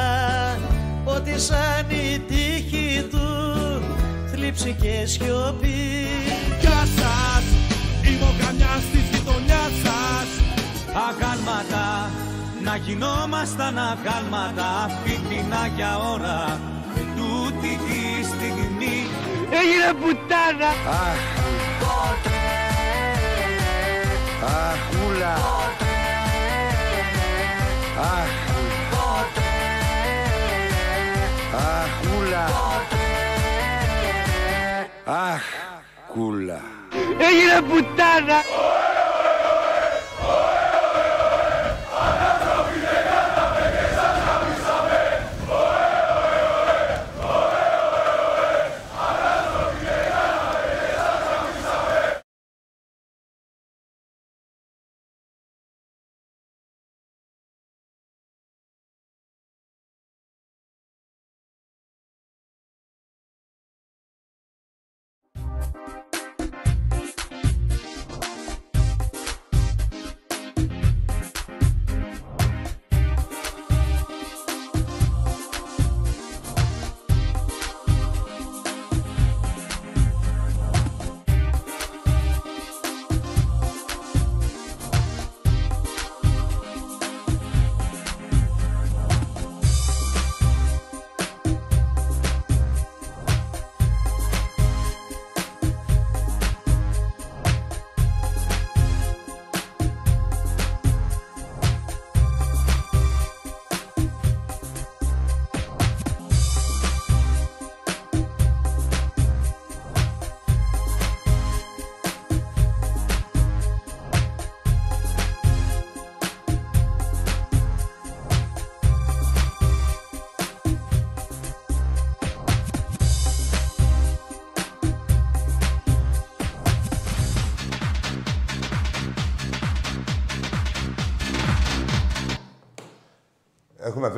[1.05, 3.53] Ότι σαν η τύχη του
[4.33, 6.07] θλίψη και σιωπή.
[6.61, 7.45] Γεια σας,
[8.05, 10.29] είμαι ο καμιάς της γειτονιάς σας.
[11.09, 12.11] Αγάλματα,
[12.65, 16.61] να γινόμασταν αγάλματα Φίτινα για ώρα,
[16.95, 18.99] με τούτη τη στιγμή.
[19.59, 20.71] Έγινε πουτάνα.
[21.05, 21.21] Αχ,
[24.43, 25.35] αχούλα.
[25.35, 25.92] Αχ,
[31.57, 32.45] αχούλα.
[35.05, 35.43] Αχ,
[36.13, 36.61] κούλα.
[37.19, 38.39] Έγινε πουτάνα.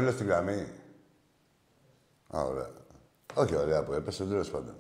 [0.05, 0.67] Φίλο στην γραμμή.
[2.37, 2.71] Α, ωραία.
[3.35, 4.75] Όχι ωραία που έπεσε, τέλος πάντων.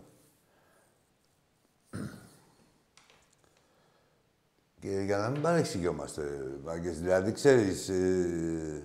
[4.81, 6.22] Και για να μην παρεξηγιόμαστε,
[6.64, 7.89] μάγκες, δηλαδή, ξέρεις...
[7.89, 8.83] Ε,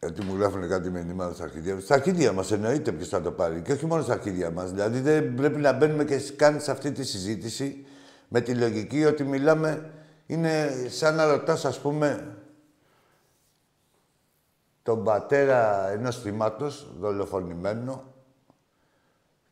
[0.00, 1.80] γιατί μου γράφουν κάτι μηνύματα στα αρχίδια.
[1.80, 3.62] Στα αρχίδια μας εννοείται ποιος θα το πάρει.
[3.62, 4.70] Και όχι μόνο στα αρχίδια μας.
[4.70, 7.86] Δηλαδή δεν πρέπει να μπαίνουμε και καν σε αυτή τη συζήτηση
[8.28, 9.90] με τη λογική ότι μιλάμε...
[10.26, 12.36] Είναι σαν να ρωτάς, ας πούμε,
[14.86, 18.14] τον πατέρα ενός θυμάτος, δολοφονημένο,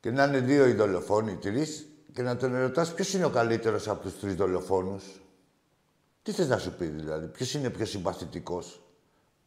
[0.01, 3.89] και να είναι δύο οι δολοφόνοι, τρεις, και να τον ερωτάς ποιος είναι ο καλύτερος
[3.89, 5.21] από τους τρεις δολοφόνους;
[6.23, 8.83] Τι θες να σου πει δηλαδή, ποιος είναι πιο συμπαθητικός;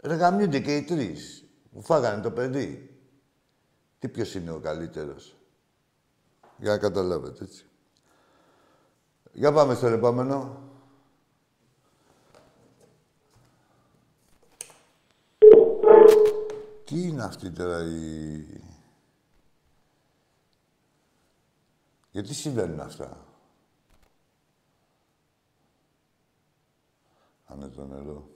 [0.01, 1.43] Ρε γαμιούνται και οι τρεις.
[1.71, 2.99] Μου φάγανε το παιδί.
[3.99, 5.35] Τι ποιος είναι ο καλύτερος;
[6.57, 7.65] Για να καταλάβετε, έτσι.
[9.33, 10.61] Για πάμε στο επόμενο.
[16.88, 18.45] Τι είναι αυτή τώρα η...
[22.11, 23.25] Γιατί συμβαίνουν αυτά;
[27.45, 28.29] Άνε το νερό.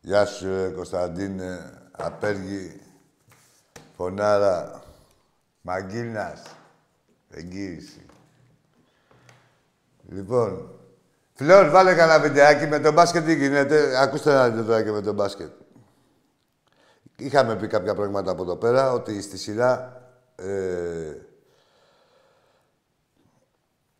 [0.00, 2.80] Γεια σου, ε, Κωνσταντίνε, Απέργη,
[3.96, 4.84] Φωνάρα,
[5.62, 6.56] Μαγκίνας,
[7.30, 8.11] εγγύηση.
[10.14, 10.70] Λοιπόν,
[11.34, 15.00] Φλόρ, βάλε κανένα βιντεάκι με τον μπάσκετ τι γίνεται; Ακούστε να δείτε τώρα και με
[15.00, 15.50] τον μπάσκετ.
[17.16, 20.02] Είχαμε πει κάποια πράγματα από εδώ πέρα, ότι στη σειρά
[20.36, 21.16] ε,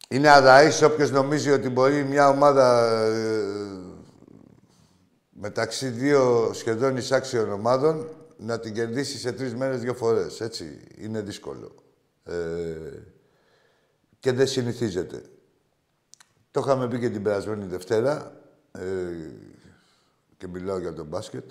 [0.09, 3.43] είναι αδαής όποιος νομίζει ότι μπορεί μια ομάδα ε,
[5.31, 10.41] μεταξύ δύο σχεδόν εισάξιων ομάδων να την κερδίσει σε τρεις μέρες δύο φορές.
[10.41, 11.75] Έτσι, είναι δύσκολο.
[12.25, 12.35] Ε,
[14.21, 15.23] και δεν συνηθίζεται.
[16.53, 18.41] Το είχαμε πει και την περασμένη Δευτέρα
[18.73, 18.81] ε,
[20.37, 21.51] και μιλάω για τον μπάσκετ.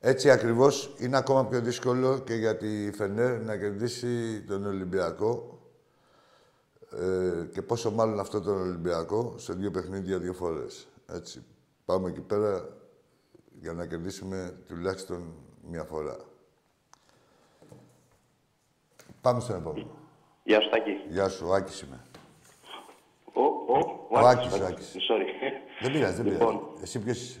[0.00, 5.58] Έτσι ακριβώς είναι ακόμα πιο δύσκολο και για τη Φενέρ να κερδίσει τον Ολυμπιακό
[6.90, 10.86] ε, και πόσο μάλλον αυτό τον Ολυμπιακό σε δύο παιχνίδια δύο φορές.
[11.06, 11.44] Έτσι.
[11.84, 12.68] Πάμε εκεί πέρα
[13.60, 15.34] για να κερδίσουμε τουλάχιστον
[15.70, 16.16] μια φορά.
[19.20, 19.90] Πάμε στον επόμενο.
[20.44, 20.90] Γεια σου, Τάκη.
[21.08, 22.04] Γεια σου, ο Άκης είμαι.
[24.12, 24.94] Ο, ο, Ο Άκης, ο Άκης.
[25.08, 25.26] Sorry.
[25.80, 26.48] Δεν πειράζει, δεν Λοιπόν.
[26.58, 26.82] πειράζει.
[26.82, 27.40] Εσύ ποιος είσαι;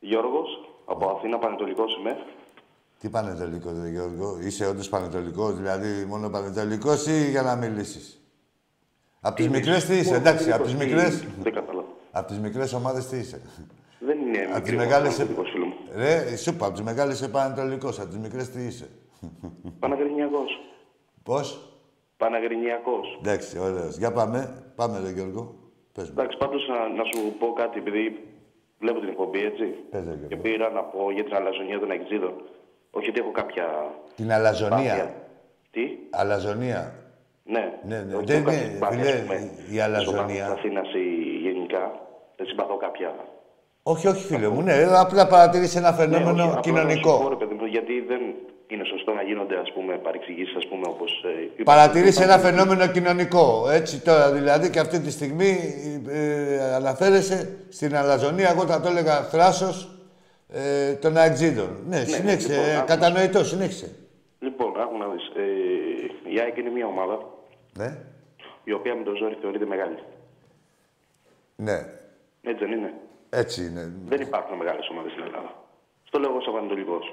[0.00, 0.48] Γιώργος,
[0.84, 2.16] από Αθήνα, Πανετολικός είμαι.
[2.98, 8.20] Τι πανετολικό, ρε Γιώργο; Είσαι όντως πανετολικός, δηλαδή μόνο πανετολικός ή για να μιλήσεις;
[9.20, 11.34] Από τις Τι μικρές είσαι, τι είσαι, μόνο εντάξει, από τις πανετολικός, μικρές.
[11.34, 11.88] τι- Δεν κατάλαβα.
[12.10, 13.40] Από τις μικρές ομάδες τι είσαι;
[13.98, 15.14] Δεν είναι Από τις μικρή μεγάλες.
[15.18, 15.74] ομάδα, πανετολικός, φίλο μου.
[15.94, 18.88] Ρε, σου είπα, από τις μεγάλες είσαι πανετολικός, από τις μικρές τι είσαι;
[19.78, 20.50] Παναγρινιακός.
[21.22, 21.74] Πώς;
[22.16, 23.18] Παναγρινιακός.
[23.20, 23.96] Εντάξει, ωραίος.
[23.96, 24.62] Για πάμε.
[24.76, 25.54] Πάμε, ρε Γιώργο.
[25.94, 26.14] Πες μου.
[26.18, 28.04] Εντάξει, πάντως να, να σου πω κάτι, επειδή
[28.78, 29.64] βλέπω την εκπομπή, έτσι.
[29.90, 30.26] Πες, ρε, Γιώργο.
[30.28, 32.34] Και πήρα να πω για την αλαζονία των εξίδων.
[32.90, 33.66] Όχι ότι έχω κάποια...
[34.16, 34.78] Την αλαζονία.
[34.78, 35.14] συμπάθεια.
[35.70, 36.94] Τι; Αλαζονία.
[37.44, 37.64] Ναι.
[37.84, 38.14] Ναι, ναι.
[38.14, 40.44] Όχι Δεν έχω κάποια είναι, συμπάθεια, φίλε, ας πούμε, η στους ομάδες αλαζονία.
[40.44, 41.04] της Αθήνας ή
[41.46, 41.84] γενικά.
[42.36, 43.14] Δεν συμπαθώ κάποια...
[43.82, 44.62] Όχι, όχι, φίλε μου.
[44.62, 44.74] Ναι,
[45.04, 47.10] απλά παρατηρήσει ένα φαινόμενο Ναι, όχι, απλά κοινωνικό.
[47.10, 48.20] να σου πω, ρε παιδί μου, γιατί δεν
[48.74, 51.24] είναι σωστό να γίνονται ας πούμε, παρεξηγήσεις, ας πούμε, όπως...
[51.24, 51.72] Ε, είπα.
[51.74, 53.68] Παρατηρήσει ένα φαινόμενο κοινωνικό.
[53.70, 55.58] Έτσι τώρα δηλαδή και αυτή τη στιγμή
[56.08, 58.50] ε, αναφέρεσαι στην αλαζονία.
[58.50, 59.88] Εγώ θα το έλεγα θράσος
[60.48, 61.76] ε, των αεξίδων.
[61.88, 62.52] Ναι, συνέχισε.
[62.52, 62.86] λοιπόν, ε, άκου.
[62.86, 63.94] κατανοητό, συνέχισε.
[64.38, 65.26] Λοιπόν, άκου να δεις.
[65.36, 67.18] Ε, η ΑΕΚ είναι μια ομάδα
[67.78, 67.96] Ναι.
[68.64, 69.98] η οποία με το ζόρι θεωρείται μεγάλη.
[71.56, 71.78] Ναι.
[72.42, 72.92] Έτσι δεν είναι;
[73.30, 73.92] Έτσι είναι.
[74.06, 75.54] Δεν υπάρχουν μεγάλες ομάδες στην Ελλάδα.
[76.04, 77.04] Στο λέω εγώ σαν Πανετολικός.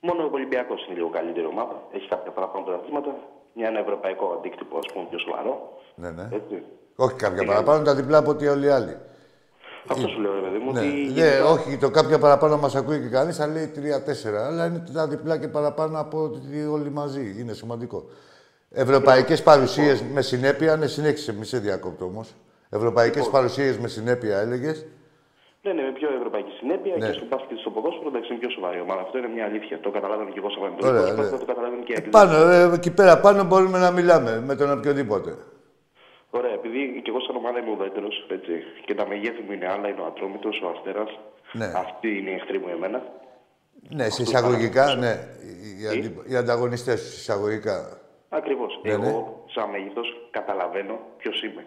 [0.00, 1.82] Μόνο ο Ολυμπιακός είναι λίγο καλύτερη ομάδα.
[1.92, 3.14] Έχει κάποια παραπάνω πρωταθλήματα.
[3.54, 5.78] Μια ένα ευρωπαϊκό αντίκτυπο, ας πούμε, πιο σοβαρό.
[5.94, 6.28] Ναι, ναι.
[6.32, 6.62] Έτσι.
[6.96, 8.96] Όχι κάποια παραπάνω, τα διπλά από ό,τι όλοι οι άλλοι.
[9.88, 10.72] Αυτό σου λέω, ρε παιδί μου.
[10.72, 14.46] Ναι, ότι ναι, γενικά- όχι, το κάποια παραπάνω μας ακούει και κανείς, θα λέει τρία-τέσσερα.
[14.46, 17.34] Αλλά είναι τα διπλά και παραπάνω από ότι όλοι μαζί.
[17.40, 18.04] Είναι σημαντικό.
[18.70, 22.34] Ευρωπαϊκές παρουσίες με συνέπεια, ναι, συνέχισε, μη σε διακόπτω όμως.
[22.70, 23.32] Ευρωπαϊκές Λοιπόν.
[23.32, 24.86] παρουσίες με συνέπεια, έλεγες.
[25.62, 27.06] Ναι, ναι, με πιο ευρωπαϊκή συνέπεια Ναι.
[27.06, 29.00] και στο μπάσκετ στο ποδόσφαιρο εντάξει είναι πιο σοβαρή ομάδα.
[29.00, 29.80] Αυτό είναι μια αλήθεια.
[29.80, 31.08] Το καταλάβαινε και εγώ σαν Ωραία, Πανετολικός.
[31.10, 31.14] ναι.
[31.16, 32.10] Πρέπει να το καταλαβαίνουν και οι Αγγλοί.
[32.18, 35.30] Πάνω, ε, εκεί πέρα πάνω μπορούμε να μιλάμε με τον οποιοδήποτε.
[36.30, 38.52] Ωραία, επειδή και εγώ σαν ομάδα είμαι ουδέτερος, έτσι,
[38.86, 41.10] και τα μεγέθη μου είναι άλλα, είναι ο Ατρόμητος, ο Αστέρας.
[41.52, 41.68] Ναι.
[41.84, 42.98] Αυτοί είναι οι εχθροί μου εμένα.
[43.88, 45.06] Ναι, σε Αυτό εισαγωγικά, παρακολουθώ.
[45.06, 45.14] ναι.
[45.46, 47.76] Οι, οι, αντι- οι ανταγωνιστές σου, εισαγωγικά.
[48.28, 48.80] Ακριβώς.
[48.82, 49.02] Ναι, εγώ,
[49.46, 49.52] ναι.
[49.54, 51.66] σαν μέγεθος, καταλαβαίνω ποιος είμαι.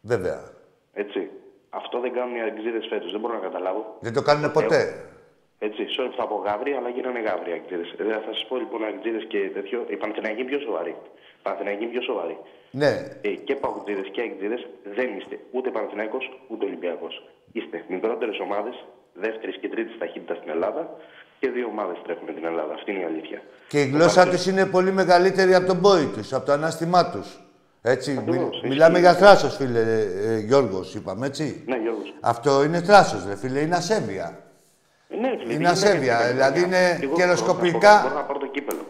[0.00, 0.40] Βέβαια.
[0.92, 1.30] Έτσι.
[1.70, 3.10] Αυτό δεν κάνουν οι αγγλίδες φέτος.
[3.10, 3.96] Δεν μπορώ να καταλάβω.
[4.00, 4.80] Δεν το κάνουν ποτέ.
[5.58, 7.88] Έτσι, sorry που θα πω γάβρι, αλλά γίνανε γάβρι αγγλίδες.
[8.26, 9.78] θα σας πω λοιπόν αγγλίδες και τέτοιο.
[9.88, 10.94] Οι Παναθηναϊκοί είναι πιο σοβαροί.
[11.38, 12.36] Οι Παναθηναϊκοί είναι πιο σοβαροί.
[12.70, 12.92] Ναι.
[13.20, 14.62] Ε, και παγκοτζίδε και αγγλίδες
[14.96, 17.14] δεν είστε ούτε Παναθηναϊκός ούτε Ολυμπιακός.
[17.52, 18.74] Είστε μικρότερες ομάδες,
[19.14, 20.82] δεύτερης και τρίτης ταχύτητα στην Ελλάδα
[21.40, 22.72] και δύο ομάδες τρέχουν την Ελλάδα.
[22.74, 23.42] Αυτή είναι η αλήθεια.
[23.68, 27.28] Και η γλώσσα τους είναι πολύ μεγαλύτερη από τον πόη τους, από το ανάστημά τους.
[27.82, 28.68] Έτσι, Ακριβώς, μιλ- ισχύει.
[28.68, 31.62] μιλάμε για θράσος, φίλε ε, ε, Γιώργος, είπαμε, έτσι.
[31.66, 32.14] Ναι, Γιώργος.
[32.20, 34.38] Αυτό είναι θράσος, ρε φίλε, είναι ασέβεια.
[35.08, 36.78] Ε, ναι, φίλε, Είναι τι ασέβεια, γίνεται, δηλαδή παιδιά.
[36.78, 38.86] είναι Εγώ καιροσκοπικά- Μπορώ να, πάρω, μπορώ να πάρω το κύπελο.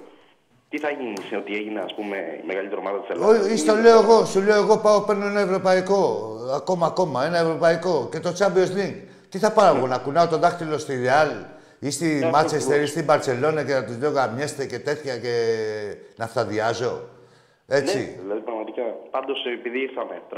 [0.70, 3.74] Τι θα γίνει σε ότι έγινε, ας πούμε, η μεγαλύτερη ομάδα της Ελλάδας; Όχι, στο
[3.74, 8.32] λέω εγώ, σου λέω εγώ πάω παίρνω ένα ευρωπαϊκό, ακόμα ακόμα, ένα ευρωπαϊκό και το
[8.38, 8.94] Champions League.
[9.28, 11.44] Τι θα πάω εγώ, να κουνάω το δάχτυλο στη Real
[11.78, 15.16] ή στη Ναι, Manchester αυτό ή στην Barcelona και να τους λέω γαμιέστε και τέτοια
[15.18, 15.34] και
[16.16, 17.00] να φταδιάζω.
[17.70, 17.96] Έτσι.
[17.98, 18.82] Ναι, δηλαδή πραγματικά.
[19.10, 20.36] Πάντως, επειδή ήρθαμε 350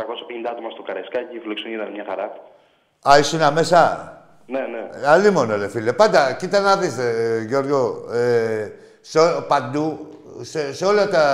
[0.53, 2.26] άτομα στο Καρεσκάκι, η φιλοξενία ήταν μια χαρά.
[3.11, 3.81] Α, ήσουν μέσα;
[4.47, 4.91] Ναι, ναι.
[5.07, 5.93] Αλίμονο, ρε φίλε.
[5.93, 8.68] Πάντα, κοίτα να δεις, ε, Γιώργο, ε,
[9.01, 10.09] σε, ό- παντού,
[10.41, 11.24] σε, σε όλα τα...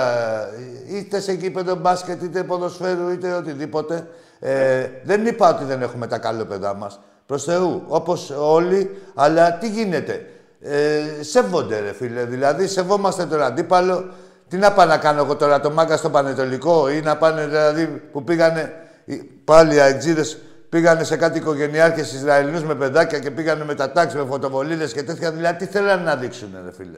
[0.89, 4.07] είτε σε κήπεδο μπάσκετ, είτε ποδοσφαίρου, είτε οτιδήποτε.
[4.39, 6.99] Ε, δεν είπα ότι δεν έχουμε τα καλόπεδά μας.
[7.25, 10.25] Προς Θεού, όπως όλοι, αλλά τι γίνεται.
[10.61, 12.23] Ε, σέβονται, ρε φίλε.
[12.25, 14.05] Δηλαδή, σεβόμαστε τον αντίπαλο.
[14.49, 17.85] Τι να πάω να κάνω εγώ τώρα, το μάγκα στο Πανετολικό ή να πάνε, δηλαδή,
[18.11, 18.73] που πήγανε
[19.05, 20.37] οι- πάλι οι αεξίδες
[20.69, 25.03] πήγανε σε κάτι οικογενειάρχες Ισραηλινούς με παιδάκια και πήγανε με τα τάξη, με φωτοβολίδες και
[25.03, 25.31] τέτοια.
[25.31, 26.97] Δηλαδή, τι θέλανε να δείξουν, ρε φίλε;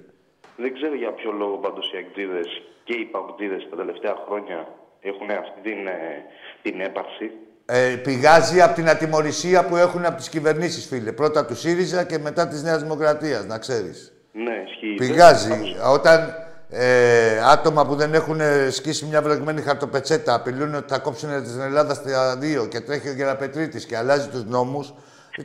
[0.57, 2.41] Δεν ξέρω για ποιο λόγο πάντως οι Αγγλίδε
[2.83, 4.67] και οι Παγκοτζίδε τα τελευταία χρόνια
[5.01, 6.23] Έχουν αυτή την, ε,
[6.61, 7.31] την έπαρση.
[7.65, 11.11] Ε, πηγάζει από την ατιμορρησία που έχουν από τις κυβερνήσεις, φίλε.
[11.11, 14.13] Πρώτα του ΣΥΡΙΖΑ και μετά της Νέας Δημοκρατίας, να ξέρεις.
[14.31, 14.95] Ναι, ισχύει.
[14.97, 15.75] Πηγάζει.
[15.93, 16.33] Όταν
[16.71, 18.39] ε, άτομα που δεν έχουν
[18.71, 23.13] σκίσει μια βλεγμένη χαρτοπετσέτα απειλούν ότι θα κόψουν την Ελλάδα στα δύο και τρέχει ο
[23.13, 24.93] Γεραπετρίτης και αλλάζει τους νόμους,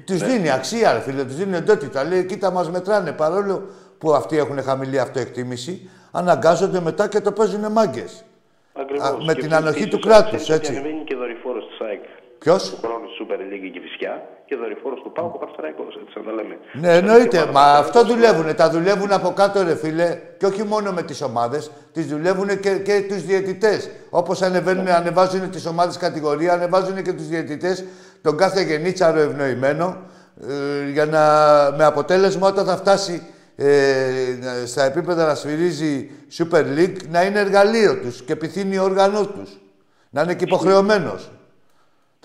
[0.05, 2.05] τους δίνει αξία, ρε φίλε, τους δίνει εντότητα.
[2.05, 3.68] Λέει, κοίτα, μας μετράνε, παρόλο
[3.99, 8.25] που αυτοί έχουν χαμηλή αυτοεκτίμηση, αναγκάζονται μετά και το παίζουν μάγκες.
[8.72, 9.09] Ακριβώς.
[9.09, 10.72] Α, με Και την ανοχή ίσως του να κράτους, ξέρεις ότι έτσι.
[10.72, 11.75] ανεβαίνει και δορυφόρο τη
[12.51, 12.59] ΑΕΚ.
[12.61, 16.18] Ποιος; Του χρόνου στη Super League και Φυσιά και δορυφόρος του ΠΑΟΚ ο Παναθηναϊκός, έτσι
[16.18, 16.55] να τα λέμε.
[16.80, 17.47] Ναι, εννοείται.
[17.53, 18.55] Μα αυτό δουλεύουν.
[18.55, 20.18] Τα δουλεύουν από κάτω, ρε φίλε.
[20.38, 21.70] Και όχι μόνο με τις ομάδες.
[21.92, 23.90] Τις δουλεύουν και, και τους διαιτητές.
[24.11, 27.84] Όπως ανεβαίνουν, ανεβάζουν τις ομάδες κατηγορία, ανεβάζουν και τους διαιτητές.
[28.22, 29.97] Τον κάθε γενίτσαρο ευνοημένο.
[30.49, 31.20] Ε, για να,
[31.76, 33.22] με αποτέλεσμα όταν θα φτάσει
[33.57, 33.66] ε,
[34.40, 39.51] να- στα επίπεδα να σφυρίζει Super League να είναι εργαλείο τους και επιθύνει όργανό τους.
[40.11, 41.30] Να είναι και υποχρεωμένος.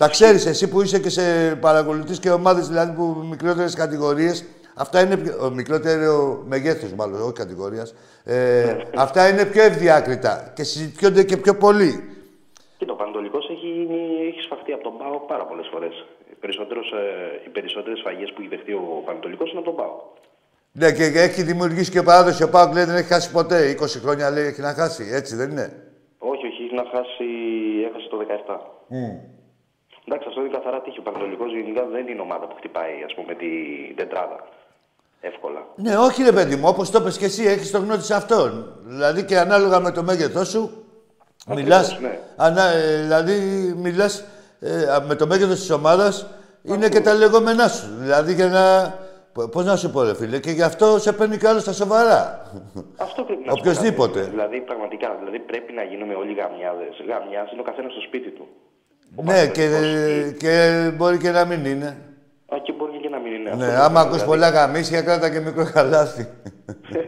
[0.00, 4.44] Τα ξέρεις εσύ που είσαι και σε παρακολουθείς και ομάδες δηλαδή που μικρότερες κατηγορίες.
[4.74, 7.94] Αυτά είναι πιο, ο μικρότερο μεγέθους μάλλον, όχι κατηγορίας.
[8.24, 11.92] Ε, αυτά είναι πιο ευδιάκριτα και συζητιόνται και πιο πολύ.
[12.78, 15.94] Και το Πανατολικός έχει, γίνει- έχει σφαχτεί από τον ΠΑΟΚ πάρα πολλές φορές.
[17.44, 20.00] Οι περισσότερες σφαγές που έχει δεχτεί ο Πανατολικός είναι από τον ΠΑΟΚ.
[20.72, 22.42] Ναι, και έχει δημιουργήσει και παράδοση.
[22.42, 23.70] Ο Πάουκ λέει δεν έχει χάσει ποτέ.
[23.70, 25.04] 20 χρόνια λέει έχει να χάσει.
[25.12, 25.66] Έτσι δεν είναι;
[26.18, 27.26] Όχι, όχι, έχει να χάσει,
[27.88, 28.56] έχασε το 17.
[28.88, 29.38] Μμ.
[30.12, 30.98] Εντάξει, αυτό είναι καθαρά τύχη.
[30.98, 34.38] Ο Πανατολικό γενικά δεν είναι ομάδα που χτυπάει ας πούμε, την τετράδα.
[35.20, 35.66] Εύκολα.
[35.76, 38.72] Ναι, όχι ρε παιδί μου, όπως το πες και εσύ, έχεις το γνώτη σε αυτόν.
[38.84, 40.84] Δηλαδή και ανάλογα με το μέγεθός σου,
[41.48, 41.98] μιλάς.
[42.00, 42.18] ναι.
[43.02, 43.34] δηλαδή,
[43.76, 44.24] μιλάς
[45.08, 46.26] με το μέγεθος της ομάδας,
[46.62, 47.86] είναι και τα λεγόμενά σου.
[47.98, 48.64] Δηλαδή για να.
[49.50, 52.50] Πώς να σου πω, ρε φίλε, και γι' αυτό σε παίρνει κι άλλος στα σοβαρά.
[52.96, 54.12] Αυτό πρέπει να σου Οποιοςδήποτε.
[54.12, 54.30] πω κάτι.
[54.30, 56.94] Δηλαδή, πραγματικά, δηλαδή πρέπει να γίνουμε όλοι γαμιάδες.
[57.08, 58.48] Γαμιάς είναι ο καθένας στο σπίτι του.
[59.16, 59.66] Ναι, και,
[60.38, 60.54] και
[60.96, 61.96] μπορεί και να μην είναι.
[62.54, 63.82] Α, και μπορεί και να μην είναι Ναι, αυτό.
[63.82, 66.28] άμα ακούς πολλά γαμίσια, κράτα και μικρό καλάθι.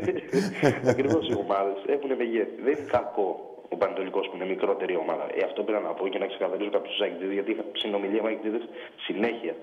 [0.92, 2.62] Ακριβώς οι ομάδες έχουν μεγέθη.
[2.64, 5.24] Δεν είναι κακό ο Πανετολικός που είναι μικρότερη ομάδα.
[5.34, 8.60] Ε, αυτό πρέπει να πω και να ξεκαθαρίσω κάποιους αγκητήδε, γιατί είχα συνομιλία με αγκητήδε
[9.06, 9.54] συνέχεια.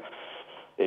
[0.76, 0.86] Ε,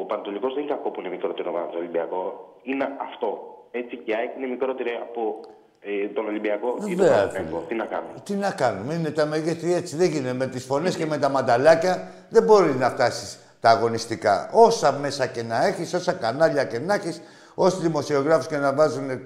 [0.00, 2.22] ο Πανετολικός δεν είναι κακό που είναι μικρότερη ομάδα από τον Ολυμπιακό.
[2.62, 3.30] Είναι αυτό.
[3.70, 5.40] Έτσι και η ΑΕΚ είναι μικρότερη από
[5.80, 7.64] ε, τον Ολυμπιακό ή τον Βέβαια, Παναθηναϊκό.
[7.68, 9.96] Τι να κάνουμε; Τι να κάνουμε, είναι τα μεγέθη έτσι.
[9.96, 12.08] Δεν γίνεται με τις φωνές και με τα μανταλάκια.
[12.28, 14.48] Δεν μπορεί να φτάσεις τα αγωνιστικά.
[14.52, 17.20] Όσα μέσα και να έχεις, όσα κανάλια και να έχεις,
[17.54, 19.20] όσοι δημοσιογράφους και να βάζουν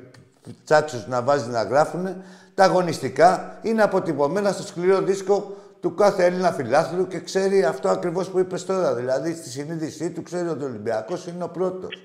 [0.64, 2.22] τσάτσους να βάζεις να γράφουν,
[2.54, 8.28] τα αγωνιστικά είναι αποτυπωμένα στο σκληρό δίσκο του κάθε Έλληνα φιλάθλου και ξέρει αυτό ακριβώς
[8.28, 8.94] που είπες τώρα.
[8.94, 12.02] Δηλαδή στη συνείδησή του ξέρει ότι ο Ολυμπιακός είναι ο πρώτος.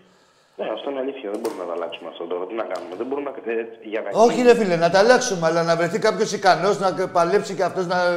[0.60, 1.30] Ναι, αυτό είναι αλήθεια.
[1.34, 2.43] Δεν μπορούμε να το αλλάξουμε αυτό τώρα.
[2.49, 2.93] Τι να κάνουμε.
[2.99, 3.51] Δεν μπορούμε να.
[3.51, 6.88] ε, για να Όχι, ρε φίλε, να τα αλλάξουμε, αλλά να βρεθεί κάποιος ικανός να
[7.18, 8.07] παλέψει και αυτός να ε,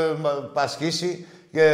[0.00, 1.66] ε, μα- πασχίσει και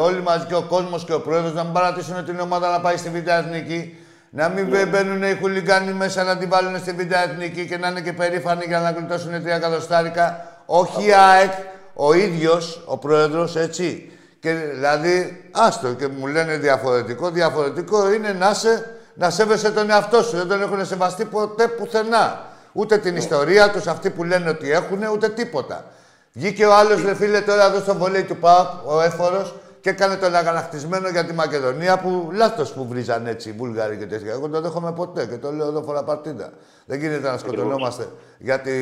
[0.00, 2.96] όλοι μαζί και ο κόσμος και ο πρόεδρος να μην παρατήσουν την ομάδα να πάει
[2.96, 3.96] στη Β' Εθνική.
[4.30, 7.88] Να μην μπαι- μπαίνουν οι χουλιγκάνοι μέσα να την βάλουν στη Β' Εθνική και να
[7.88, 10.26] είναι και περήφανοι για να γλιτώσουν τρία εκατοστάρικα.
[10.66, 11.52] Όχι η ΑΕΚ,
[11.94, 14.10] ο ίδιος ο πρόεδρος, έτσι.
[14.40, 17.30] Και δηλαδή, άστο και μου λένε διαφορετικό.
[17.30, 20.36] Διαφορετικό είναι να, σε, να σέβεσαι τον εαυτό σου.
[20.36, 22.44] Δεν τον έχουν σεβαστεί ποτέ πουθενά.
[22.72, 25.84] Ούτε την ιστορία τους, αυτοί που λένε ότι έχουν, ούτε τίποτα.
[26.32, 30.16] Βγήκε ο άλλος, ρε φίλε, τώρα εδώ στο βολέι του ΠΑΟΚ, ο έφορος, και έκανε
[30.16, 34.32] τον αγανακτισμένο για τη Μακεδονία που λάθος που βρίζαν έτσι οι Βούλγαροι και τέτοια.
[34.32, 36.50] Εγώ δεν το δέχομαι ποτέ και το λέω εδώ φορά παρτίδα.
[36.86, 38.08] Δεν γίνεται να σκοτωνόμαστε
[38.38, 38.72] για τη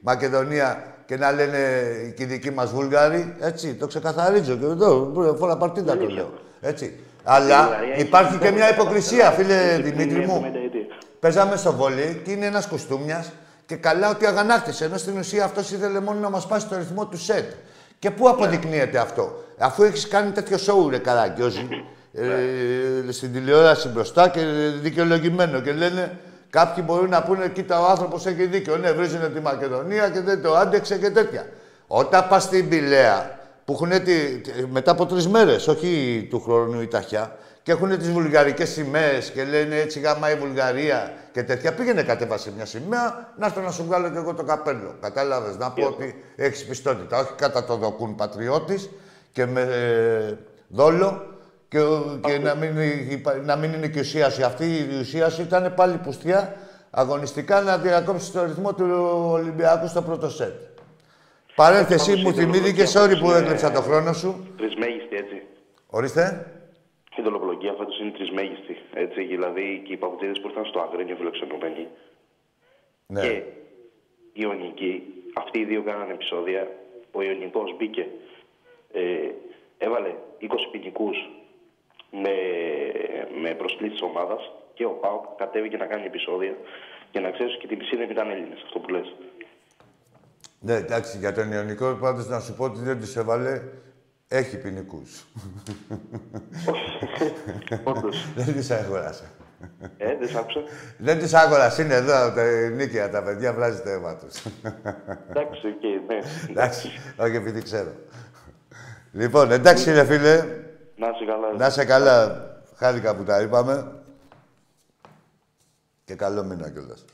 [0.00, 1.58] Μακεδονία και να λένε
[2.16, 3.36] και οι δικοί μας Βούλγαροι.
[3.40, 6.32] Έτσι, το ξεκαθαρίζω και εδώ φορά παρτίδα το λέω.
[6.60, 7.00] Έτσι.
[7.24, 10.52] Αλλά υπάρχει και μια υποκρισία, φίλε Δημήτρη μου.
[11.20, 13.24] Παίζαμε στο βόλι και είναι ένας κουστούμια
[13.66, 14.84] και καλά ότι αγανάκτησε.
[14.84, 17.52] Ενώ στην ουσία αυτός ήθελε μόνο να μας πάει στο ρυθμό του σετ.
[17.98, 21.68] Και πού αποδεικνύεται αυτό, αφού έχεις κάνει τέτοιο σοου, ρε Καραγκιόζη,
[22.12, 24.40] ε, στην τηλεόραση μπροστά και
[24.80, 25.60] δικαιολογημένο.
[25.60, 26.18] Και λένε
[26.50, 28.76] κάποιοι μπορούν να πούνε: Κοίτα, ο άνθρωπος έχει δίκιο.
[28.76, 31.46] Ναι, βρίζουν τη Μακεδονία και δεν το άντεξε και τέτοια.
[31.86, 36.80] Όταν πας στην Πηλαία, που έχουν τη, τη- μετά από τρεις μέρες, όχι του χρόνου
[36.80, 41.74] η ταχιά, και έχουν τις βουλγαρικές σημαίες και λένε έτσι γάμα η Βουλγαρία και τέτοια.
[41.74, 44.94] Πήγαινε κατέβασε μια σημαία, να έρθω να σου βγάλω και εγώ το καπέλο.
[45.00, 47.18] Κατάλαβες, να πω ότι έχεις πιστότητα.
[47.18, 48.90] Όχι κατά το δοκούν πατριώτης
[49.32, 50.34] και με ε,
[50.68, 51.26] δόλο
[51.68, 52.76] και, ο- και να, μην,
[53.10, 54.42] υπα- να μην είναι και ουσίαση.
[54.42, 56.54] Αυτή η ουσίαση ήταν πάλι πουστιά
[56.90, 58.86] αγωνιστικά να διακόψεις το ρυθμό του
[59.30, 60.52] Ολυμπιακού στο πρώτο σετ.
[61.54, 64.46] Παρένθεση, μου θυμήθηκε, sorry που έκλεψα το χρόνο σου.
[64.56, 65.42] Τρισμέγιστη, έτσι.
[65.90, 66.46] Ορίστε.
[67.16, 68.76] Η δολοπλοκία φέτος είναι τρισμέγιστη.
[68.94, 71.86] Έτσι, δηλαδή και οι παπουτσίδε που ήρθαν στο Αγρίνιο φιλοξενούμενοι
[73.06, 73.20] Ναι.
[73.20, 73.42] και οι
[74.32, 75.02] Ιωνικοί
[75.34, 76.68] αυτοί οι δύο κάνανε επεισόδια.
[77.12, 78.06] Ο Ιωνικός μπήκε,
[78.92, 79.00] ε,
[79.78, 81.16] έβαλε 20 ποινικούς
[82.10, 82.34] με,
[83.42, 86.54] με προσκλήσεις της ομάδας και ο ΠΑΟΚ κατέβηκε να κάνει επεισόδια
[87.10, 89.14] και να ξέρεις και την πισίνα ήταν Έλληνες, αυτό που λες.
[90.64, 93.62] Ναι, εντάξει, για τον Ιωνικό πάντως να σου πω ότι δεν τους έβαλε.
[94.28, 95.26] Έχει ποινικούς.
[97.84, 98.26] Όντως.
[98.36, 99.24] δεν τους αγοράσα.
[99.96, 100.60] Ε, δεν σ' άκουσα.
[100.98, 101.82] δεν τους αγοράσα.
[101.82, 104.42] Είναι εδώ τα νίκαια τα παιδιά, βράζει το αίμα τους.
[105.30, 106.18] Εντάξει, οκ, ναι.
[106.50, 107.92] εντάξει, όχι επειδή ξέρω.
[109.12, 110.36] λοιπόν, εντάξει ρε φίλε.
[110.96, 111.52] Να είσαι καλά.
[111.56, 112.46] Να είσαι καλά.
[112.76, 113.92] Χάρηκα που τα είπαμε.
[116.04, 117.04] Και καλό μήνα κιόλας.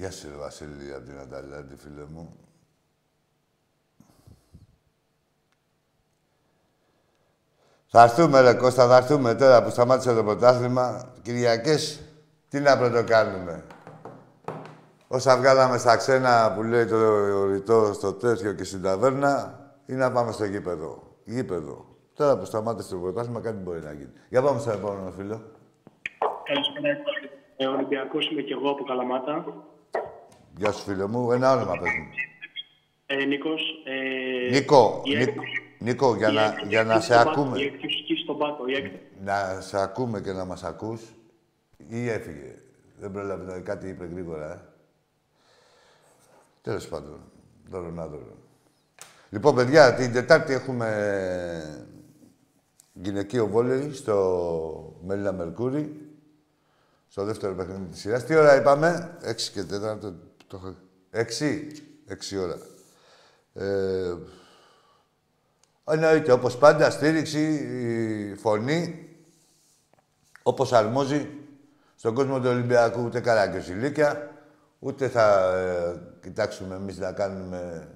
[0.00, 2.36] Γεια σου, ρε Βασίλη, από την Ανταλάντη, φίλε μου.
[7.86, 11.12] Θα έρθουμε, ρε Κώστα, θα έρθουμε τώρα που σταμάτησε το πρωτάθλημα.
[11.22, 12.00] Κυριακές,
[12.48, 13.64] τι να πρωτοκάνουμε.
[15.08, 20.12] Όσα βγάλαμε στα ξένα που λέει το ρητό στο τέτοιο και στην ταβέρνα, ή να
[20.12, 21.02] πάμε στο γήπεδο.
[21.24, 21.84] Γήπεδο.
[22.14, 24.12] Τώρα που σταμάτησε το πρωτάθλημα, κάτι μπορεί να γίνει.
[24.28, 25.40] Για πάμε στο επόμενο φίλο.
[26.44, 26.96] Καλησπέρα.
[27.56, 29.44] Ε, Ολυμπιακός είμαι και εγώ από Καλαμάτα.
[30.60, 31.32] Γεια σου, φίλε μου.
[31.32, 32.06] Ένα όνομα πες μου.
[33.06, 33.62] Ε, Νίκος.
[33.84, 35.36] Ε, Νίκο, η Νί- έκ-
[35.78, 37.58] Νίκο, για η να, έκ- για να έκπτωση σε στον πάτο, ακούμε.
[37.58, 39.02] Η έκπτωση στον πάτο, η έκπτωση.
[39.24, 41.02] Να σε ακούμε και να μας ακούς.
[41.88, 42.54] Ή έφυγε.
[43.00, 44.60] Δεν πρόλαβε να κάτι είπε γρήγορα, ε.
[46.62, 47.20] Τέλος πάντων.
[47.70, 48.36] Δώρο να δώρο.
[49.30, 50.88] Λοιπόν, παιδιά, την Τετάρτη έχουμε
[52.92, 56.08] γυναικείο βόλεϊ στο Μέλινα Μερκούρι.
[57.08, 58.24] Στο δεύτερο παιχνίδι της σειράς.
[58.24, 60.29] Τι ώρα είπαμε, 6 και 4.
[60.50, 60.76] Το, έχω-
[61.10, 61.72] 6,
[62.08, 62.58] 6 ώρα.
[63.54, 64.14] Ε,
[65.84, 67.40] εννοείται, όπως πάντα, στήριξη,
[68.32, 69.08] η φωνή,
[70.42, 71.28] όπως αρμόζει
[71.96, 73.02] στον κόσμο του Ολυμπιακού.
[73.02, 74.30] Ούτε καράγκιος ηλίκια,
[74.78, 77.88] ούτε θα ε, κοιτάξουμε εμείς να κάνουμε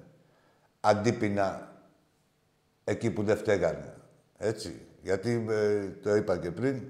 [0.79, 1.75] αντίπεινα
[2.83, 3.93] εκεί που δεν φταίγανε.
[4.37, 4.81] Έτσι.
[5.01, 6.81] Γιατί, ε, το είπα και πριν,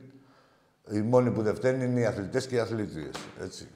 [0.92, 3.16] οι μόνοι που δεν φταίνουν είναι οι αθλητές και οι αθλήτριες.
[3.42, 3.68] Έτσι.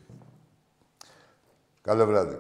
[1.90, 2.38] Καλό βράδυ.